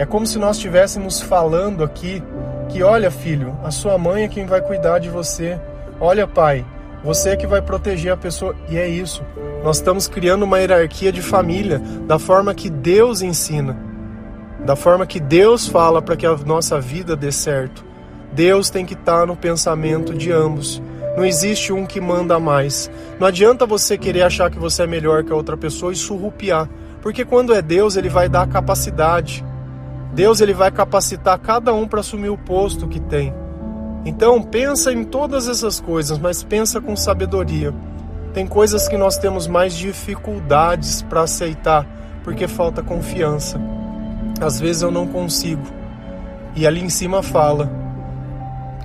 É 0.00 0.06
como 0.06 0.26
se 0.26 0.38
nós 0.38 0.56
estivéssemos 0.56 1.20
falando 1.20 1.84
aqui 1.84 2.22
que, 2.70 2.82
olha, 2.82 3.10
filho, 3.10 3.54
a 3.62 3.70
sua 3.70 3.98
mãe 3.98 4.22
é 4.22 4.28
quem 4.28 4.46
vai 4.46 4.62
cuidar 4.62 4.98
de 4.98 5.10
você. 5.10 5.60
Olha, 6.00 6.26
pai, 6.26 6.64
você 7.04 7.28
é 7.28 7.36
que 7.36 7.46
vai 7.46 7.60
proteger 7.60 8.10
a 8.10 8.16
pessoa. 8.16 8.56
E 8.70 8.78
é 8.78 8.88
isso. 8.88 9.22
Nós 9.62 9.76
estamos 9.76 10.08
criando 10.08 10.44
uma 10.44 10.58
hierarquia 10.58 11.12
de 11.12 11.20
família 11.20 11.82
da 12.06 12.18
forma 12.18 12.54
que 12.54 12.70
Deus 12.70 13.20
ensina, 13.20 13.76
da 14.64 14.74
forma 14.74 15.04
que 15.04 15.20
Deus 15.20 15.68
fala 15.68 16.00
para 16.00 16.16
que 16.16 16.24
a 16.24 16.34
nossa 16.34 16.80
vida 16.80 17.14
dê 17.14 17.30
certo. 17.30 17.84
Deus 18.32 18.70
tem 18.70 18.86
que 18.86 18.94
estar 18.94 19.26
no 19.26 19.36
pensamento 19.36 20.14
de 20.14 20.32
ambos. 20.32 20.82
Não 21.14 21.26
existe 21.26 21.74
um 21.74 21.84
que 21.84 22.00
manda 22.00 22.40
mais. 22.40 22.90
Não 23.18 23.26
adianta 23.26 23.66
você 23.66 23.98
querer 23.98 24.22
achar 24.22 24.50
que 24.50 24.58
você 24.58 24.84
é 24.84 24.86
melhor 24.86 25.24
que 25.24 25.30
a 25.32 25.36
outra 25.36 25.58
pessoa 25.58 25.92
e 25.92 25.96
surrupiar, 25.96 26.70
porque 27.02 27.22
quando 27.22 27.52
é 27.52 27.60
Deus, 27.60 27.96
ele 27.96 28.08
vai 28.08 28.30
dar 28.30 28.48
capacidade. 28.48 29.44
Deus 30.12 30.40
ele 30.40 30.52
vai 30.52 30.70
capacitar 30.70 31.38
cada 31.38 31.72
um 31.72 31.86
para 31.86 32.00
assumir 32.00 32.30
o 32.30 32.38
posto 32.38 32.88
que 32.88 33.00
tem. 33.00 33.32
Então 34.04 34.42
pensa 34.42 34.92
em 34.92 35.04
todas 35.04 35.48
essas 35.48 35.80
coisas, 35.80 36.18
mas 36.18 36.42
pensa 36.42 36.80
com 36.80 36.96
sabedoria. 36.96 37.74
Tem 38.32 38.46
coisas 38.46 38.88
que 38.88 38.96
nós 38.96 39.18
temos 39.18 39.46
mais 39.46 39.74
dificuldades 39.74 41.02
para 41.02 41.22
aceitar 41.22 41.86
porque 42.22 42.46
falta 42.46 42.82
confiança. 42.82 43.60
Às 44.40 44.60
vezes 44.60 44.82
eu 44.82 44.90
não 44.90 45.06
consigo. 45.06 45.62
E 46.54 46.66
ali 46.66 46.82
em 46.82 46.88
cima 46.88 47.22
fala: 47.22 47.70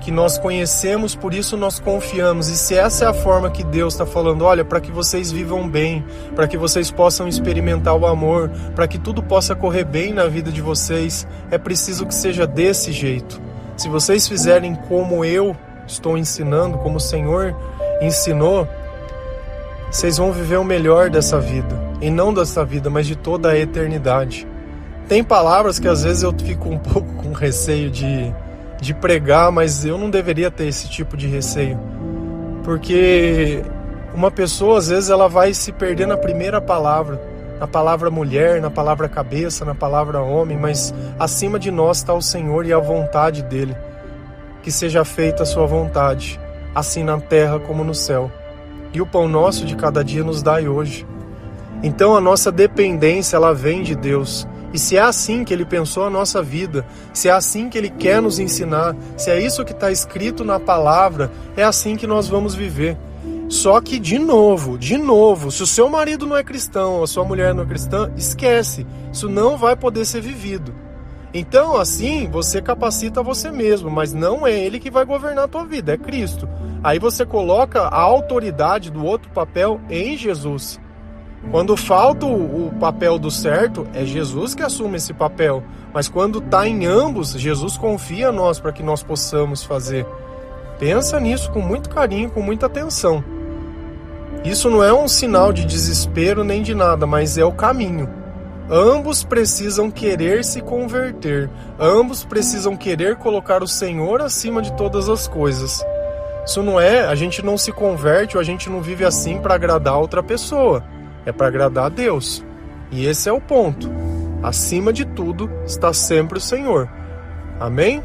que 0.00 0.10
nós 0.10 0.38
conhecemos, 0.38 1.14
por 1.14 1.34
isso 1.34 1.56
nós 1.56 1.78
confiamos. 1.78 2.48
E 2.48 2.56
se 2.56 2.74
essa 2.74 3.04
é 3.04 3.08
a 3.08 3.14
forma 3.14 3.50
que 3.50 3.64
Deus 3.64 3.94
está 3.94 4.06
falando, 4.06 4.44
olha, 4.44 4.64
para 4.64 4.80
que 4.80 4.90
vocês 4.90 5.32
vivam 5.32 5.68
bem, 5.68 6.04
para 6.34 6.46
que 6.46 6.56
vocês 6.56 6.90
possam 6.90 7.26
experimentar 7.26 7.94
o 7.94 8.06
amor, 8.06 8.50
para 8.74 8.86
que 8.86 8.98
tudo 8.98 9.22
possa 9.22 9.54
correr 9.54 9.84
bem 9.84 10.12
na 10.12 10.26
vida 10.26 10.52
de 10.52 10.60
vocês, 10.60 11.26
é 11.50 11.58
preciso 11.58 12.06
que 12.06 12.14
seja 12.14 12.46
desse 12.46 12.92
jeito. 12.92 13.40
Se 13.76 13.88
vocês 13.88 14.26
fizerem 14.28 14.74
como 14.74 15.24
eu 15.24 15.56
estou 15.86 16.16
ensinando, 16.16 16.78
como 16.78 16.96
o 16.96 17.00
Senhor 17.00 17.54
ensinou, 18.00 18.66
vocês 19.90 20.18
vão 20.18 20.32
viver 20.32 20.58
o 20.58 20.64
melhor 20.64 21.10
dessa 21.10 21.40
vida. 21.40 21.76
E 22.00 22.10
não 22.10 22.32
dessa 22.32 22.64
vida, 22.64 22.90
mas 22.90 23.06
de 23.06 23.16
toda 23.16 23.50
a 23.50 23.58
eternidade. 23.58 24.46
Tem 25.08 25.22
palavras 25.22 25.78
que 25.78 25.88
às 25.88 26.02
vezes 26.02 26.22
eu 26.22 26.34
fico 26.36 26.68
um 26.68 26.78
pouco 26.78 27.12
com 27.14 27.32
receio 27.32 27.90
de 27.90 28.34
de 28.80 28.94
pregar, 28.94 29.50
mas 29.50 29.84
eu 29.84 29.96
não 29.96 30.10
deveria 30.10 30.50
ter 30.50 30.66
esse 30.66 30.88
tipo 30.88 31.16
de 31.16 31.26
receio. 31.26 31.78
Porque 32.64 33.62
uma 34.14 34.30
pessoa, 34.30 34.78
às 34.78 34.88
vezes, 34.88 35.10
ela 35.10 35.28
vai 35.28 35.54
se 35.54 35.72
perder 35.72 36.06
na 36.06 36.16
primeira 36.16 36.60
palavra, 36.60 37.20
na 37.60 37.66
palavra 37.66 38.10
mulher, 38.10 38.60
na 38.60 38.70
palavra 38.70 39.08
cabeça, 39.08 39.64
na 39.64 39.74
palavra 39.74 40.20
homem, 40.20 40.56
mas 40.56 40.92
acima 41.18 41.58
de 41.58 41.70
nós 41.70 41.98
está 41.98 42.12
o 42.12 42.22
Senhor 42.22 42.66
e 42.66 42.72
a 42.72 42.78
vontade 42.78 43.42
dele. 43.42 43.76
Que 44.62 44.70
seja 44.70 45.04
feita 45.04 45.42
a 45.42 45.46
sua 45.46 45.66
vontade, 45.66 46.40
assim 46.74 47.04
na 47.04 47.20
terra 47.20 47.58
como 47.58 47.84
no 47.84 47.94
céu. 47.94 48.30
E 48.92 49.00
o 49.00 49.06
pão 49.06 49.28
nosso 49.28 49.64
de 49.64 49.76
cada 49.76 50.02
dia 50.02 50.24
nos 50.24 50.42
dai 50.42 50.66
hoje. 50.66 51.06
Então 51.82 52.16
a 52.16 52.20
nossa 52.20 52.50
dependência 52.50 53.36
ela 53.36 53.54
vem 53.54 53.82
de 53.82 53.94
Deus. 53.94 54.48
E 54.72 54.78
se 54.78 54.96
é 54.96 55.00
assim 55.00 55.44
que 55.44 55.54
ele 55.54 55.64
pensou 55.64 56.04
a 56.04 56.10
nossa 56.10 56.42
vida, 56.42 56.86
se 57.12 57.28
é 57.28 57.32
assim 57.32 57.68
que 57.68 57.78
ele 57.78 57.90
quer 57.90 58.20
nos 58.20 58.38
ensinar, 58.38 58.96
se 59.16 59.30
é 59.30 59.40
isso 59.40 59.64
que 59.64 59.72
está 59.72 59.90
escrito 59.90 60.44
na 60.44 60.60
palavra, 60.60 61.30
é 61.56 61.62
assim 61.62 61.96
que 61.96 62.06
nós 62.06 62.28
vamos 62.28 62.54
viver. 62.54 62.96
Só 63.48 63.80
que, 63.80 63.98
de 63.98 64.18
novo, 64.18 64.76
de 64.76 64.98
novo, 64.98 65.52
se 65.52 65.62
o 65.62 65.66
seu 65.66 65.88
marido 65.88 66.26
não 66.26 66.36
é 66.36 66.42
cristão 66.42 67.02
a 67.02 67.06
sua 67.06 67.24
mulher 67.24 67.54
não 67.54 67.62
é 67.62 67.66
cristã, 67.66 68.12
esquece. 68.16 68.86
Isso 69.12 69.28
não 69.28 69.56
vai 69.56 69.76
poder 69.76 70.04
ser 70.04 70.20
vivido. 70.20 70.74
Então, 71.32 71.76
assim, 71.76 72.28
você 72.28 72.62
capacita 72.62 73.22
você 73.22 73.50
mesmo, 73.50 73.90
mas 73.90 74.12
não 74.12 74.46
é 74.46 74.58
ele 74.58 74.80
que 74.80 74.90
vai 74.90 75.04
governar 75.04 75.44
a 75.44 75.48
tua 75.48 75.64
vida, 75.64 75.92
é 75.92 75.96
Cristo. 75.96 76.48
Aí 76.82 76.98
você 76.98 77.26
coloca 77.26 77.82
a 77.82 78.00
autoridade 78.00 78.90
do 78.90 79.04
outro 79.04 79.30
papel 79.30 79.80
em 79.90 80.16
Jesus. 80.16 80.80
Quando 81.50 81.76
falta 81.76 82.26
o, 82.26 82.72
papel 82.78 83.18
do 83.18 83.30
certo, 83.30 83.86
é 83.94 84.04
Jesus 84.04 84.54
que 84.54 84.62
assume 84.62 84.96
esse 84.96 85.14
papel. 85.14 85.62
Mas 85.94 86.08
quando 86.08 86.40
está 86.40 86.66
em 86.66 86.84
ambos, 86.86 87.32
Jesus 87.32 87.76
confia 87.76 88.28
a 88.28 88.32
nós 88.32 88.58
para 88.58 88.72
que 88.72 88.82
nós 88.82 89.02
possamos 89.02 89.62
fazer. 89.62 90.04
Pensa 90.78 91.18
nisso 91.20 91.50
com 91.52 91.60
muito 91.60 91.88
carinho, 91.88 92.30
com 92.30 92.42
muita 92.42 92.66
atenção. 92.66 93.24
Isso 94.44 94.68
não 94.68 94.82
é 94.82 94.92
um 94.92 95.08
sinal 95.08 95.52
de 95.52 95.64
desespero 95.64 96.44
nem 96.44 96.62
de 96.62 96.74
nada, 96.74 97.06
mas 97.06 97.38
é 97.38 97.44
o 97.44 97.52
caminho. 97.52 98.08
Ambos 98.68 99.22
precisam 99.22 99.90
querer 99.90 100.44
se 100.44 100.60
converter. 100.60 101.48
Ambos 101.78 102.24
precisam 102.24 102.76
querer 102.76 103.16
colocar 103.16 103.62
o 103.62 103.68
Senhor 103.68 104.20
acima 104.20 104.60
de 104.60 104.72
todas 104.72 105.08
as 105.08 105.28
coisas. 105.28 105.82
Isso 106.44 106.62
não 106.62 106.78
é, 106.78 107.06
a 107.06 107.14
gente 107.14 107.42
não 107.42 107.56
se 107.56 107.72
converte 107.72 108.36
ou 108.36 108.40
a 108.40 108.44
gente 108.44 108.68
não 108.68 108.82
vive 108.82 109.04
assim 109.04 109.38
para 109.38 109.54
agradar 109.54 109.98
outra 109.98 110.22
pessoa 110.22 110.82
é 111.26 111.32
para 111.32 111.48
agradar 111.48 111.86
a 111.86 111.88
Deus. 111.90 112.42
E 112.90 113.04
esse 113.04 113.28
é 113.28 113.32
o 113.32 113.40
ponto. 113.40 113.90
Acima 114.42 114.92
de 114.92 115.04
tudo 115.04 115.50
está 115.66 115.92
sempre 115.92 116.38
o 116.38 116.40
Senhor. 116.40 116.88
Amém? 117.60 118.02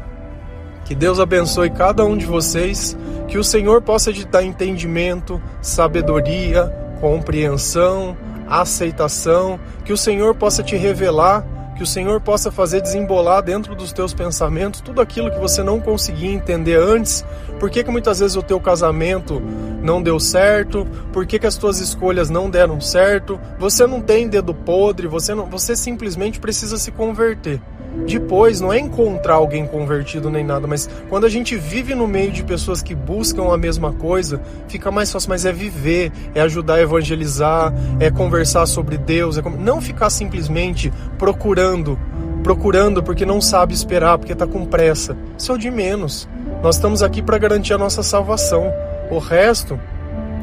Que 0.84 0.94
Deus 0.94 1.20
abençoe 1.20 1.70
cada 1.70 2.04
um 2.04 2.16
de 2.16 2.26
vocês, 2.26 2.96
que 3.28 3.38
o 3.38 3.44
Senhor 3.44 3.80
possa 3.80 4.12
te 4.12 4.26
dar 4.26 4.42
entendimento, 4.42 5.40
sabedoria, 5.60 6.64
compreensão, 7.00 8.16
aceitação, 8.48 9.58
que 9.84 9.92
o 9.92 9.96
Senhor 9.96 10.34
possa 10.34 10.62
te 10.62 10.76
revelar 10.76 11.44
que 11.76 11.82
o 11.82 11.86
Senhor 11.86 12.20
possa 12.20 12.50
fazer 12.50 12.80
desembolar 12.80 13.42
dentro 13.42 13.74
dos 13.74 13.92
teus 13.92 14.12
pensamentos 14.12 14.80
tudo 14.80 15.00
aquilo 15.00 15.30
que 15.30 15.38
você 15.38 15.62
não 15.62 15.80
conseguia 15.80 16.30
entender 16.30 16.76
antes. 16.76 17.24
Por 17.58 17.70
que, 17.70 17.82
que 17.82 17.90
muitas 17.90 18.20
vezes 18.20 18.36
o 18.36 18.42
teu 18.42 18.60
casamento 18.60 19.40
não 19.82 20.02
deu 20.02 20.20
certo? 20.20 20.86
Por 21.12 21.26
que, 21.26 21.38
que 21.38 21.46
as 21.46 21.56
tuas 21.56 21.80
escolhas 21.80 22.30
não 22.30 22.50
deram 22.50 22.80
certo? 22.80 23.40
Você 23.58 23.86
não 23.86 24.00
tem 24.00 24.28
dedo 24.28 24.54
podre, 24.54 25.06
você, 25.06 25.34
não, 25.34 25.46
você 25.46 25.74
simplesmente 25.74 26.40
precisa 26.40 26.76
se 26.76 26.90
converter. 26.90 27.60
Depois, 28.06 28.60
não 28.60 28.72
é 28.72 28.78
encontrar 28.78 29.34
alguém 29.34 29.66
convertido 29.66 30.30
nem 30.30 30.44
nada, 30.44 30.66
mas 30.66 30.88
quando 31.08 31.24
a 31.24 31.28
gente 31.28 31.56
vive 31.56 31.94
no 31.94 32.06
meio 32.08 32.32
de 32.32 32.42
pessoas 32.42 32.82
que 32.82 32.94
buscam 32.94 33.52
a 33.52 33.56
mesma 33.56 33.92
coisa, 33.92 34.40
fica 34.66 34.90
mais 34.90 35.12
fácil. 35.12 35.28
Mas 35.28 35.44
é 35.44 35.52
viver, 35.52 36.10
é 36.34 36.40
ajudar 36.40 36.74
a 36.74 36.80
evangelizar, 36.80 37.72
é 38.00 38.10
conversar 38.10 38.66
sobre 38.66 38.96
Deus, 38.96 39.38
é 39.38 39.42
não 39.42 39.80
ficar 39.80 40.10
simplesmente 40.10 40.92
procurando, 41.18 41.98
procurando 42.42 43.02
porque 43.02 43.24
não 43.24 43.40
sabe 43.40 43.74
esperar, 43.74 44.18
porque 44.18 44.32
está 44.32 44.46
com 44.46 44.64
pressa. 44.64 45.16
Isso 45.38 45.52
é 45.52 45.54
o 45.54 45.58
de 45.58 45.70
menos. 45.70 46.28
Nós 46.62 46.76
estamos 46.76 47.02
aqui 47.02 47.22
para 47.22 47.38
garantir 47.38 47.74
a 47.74 47.78
nossa 47.78 48.02
salvação. 48.02 48.72
O 49.10 49.18
resto 49.18 49.78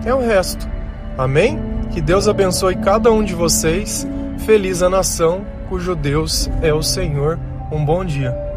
é 0.06 0.14
o 0.14 0.20
resto. 0.20 0.68
Amém? 1.18 1.60
Que 1.92 2.00
Deus 2.00 2.28
abençoe 2.28 2.76
cada 2.76 3.12
um 3.12 3.24
de 3.24 3.34
vocês. 3.34 4.08
Feliz 4.46 4.82
a 4.82 4.90
nação 4.90 5.46
cujo 5.70 5.96
Deus 5.96 6.50
é 6.64 6.74
o 6.74 6.82
Senhor. 6.82 7.40
Um 7.72 7.86
bom 7.86 8.04
dia. 8.04 8.49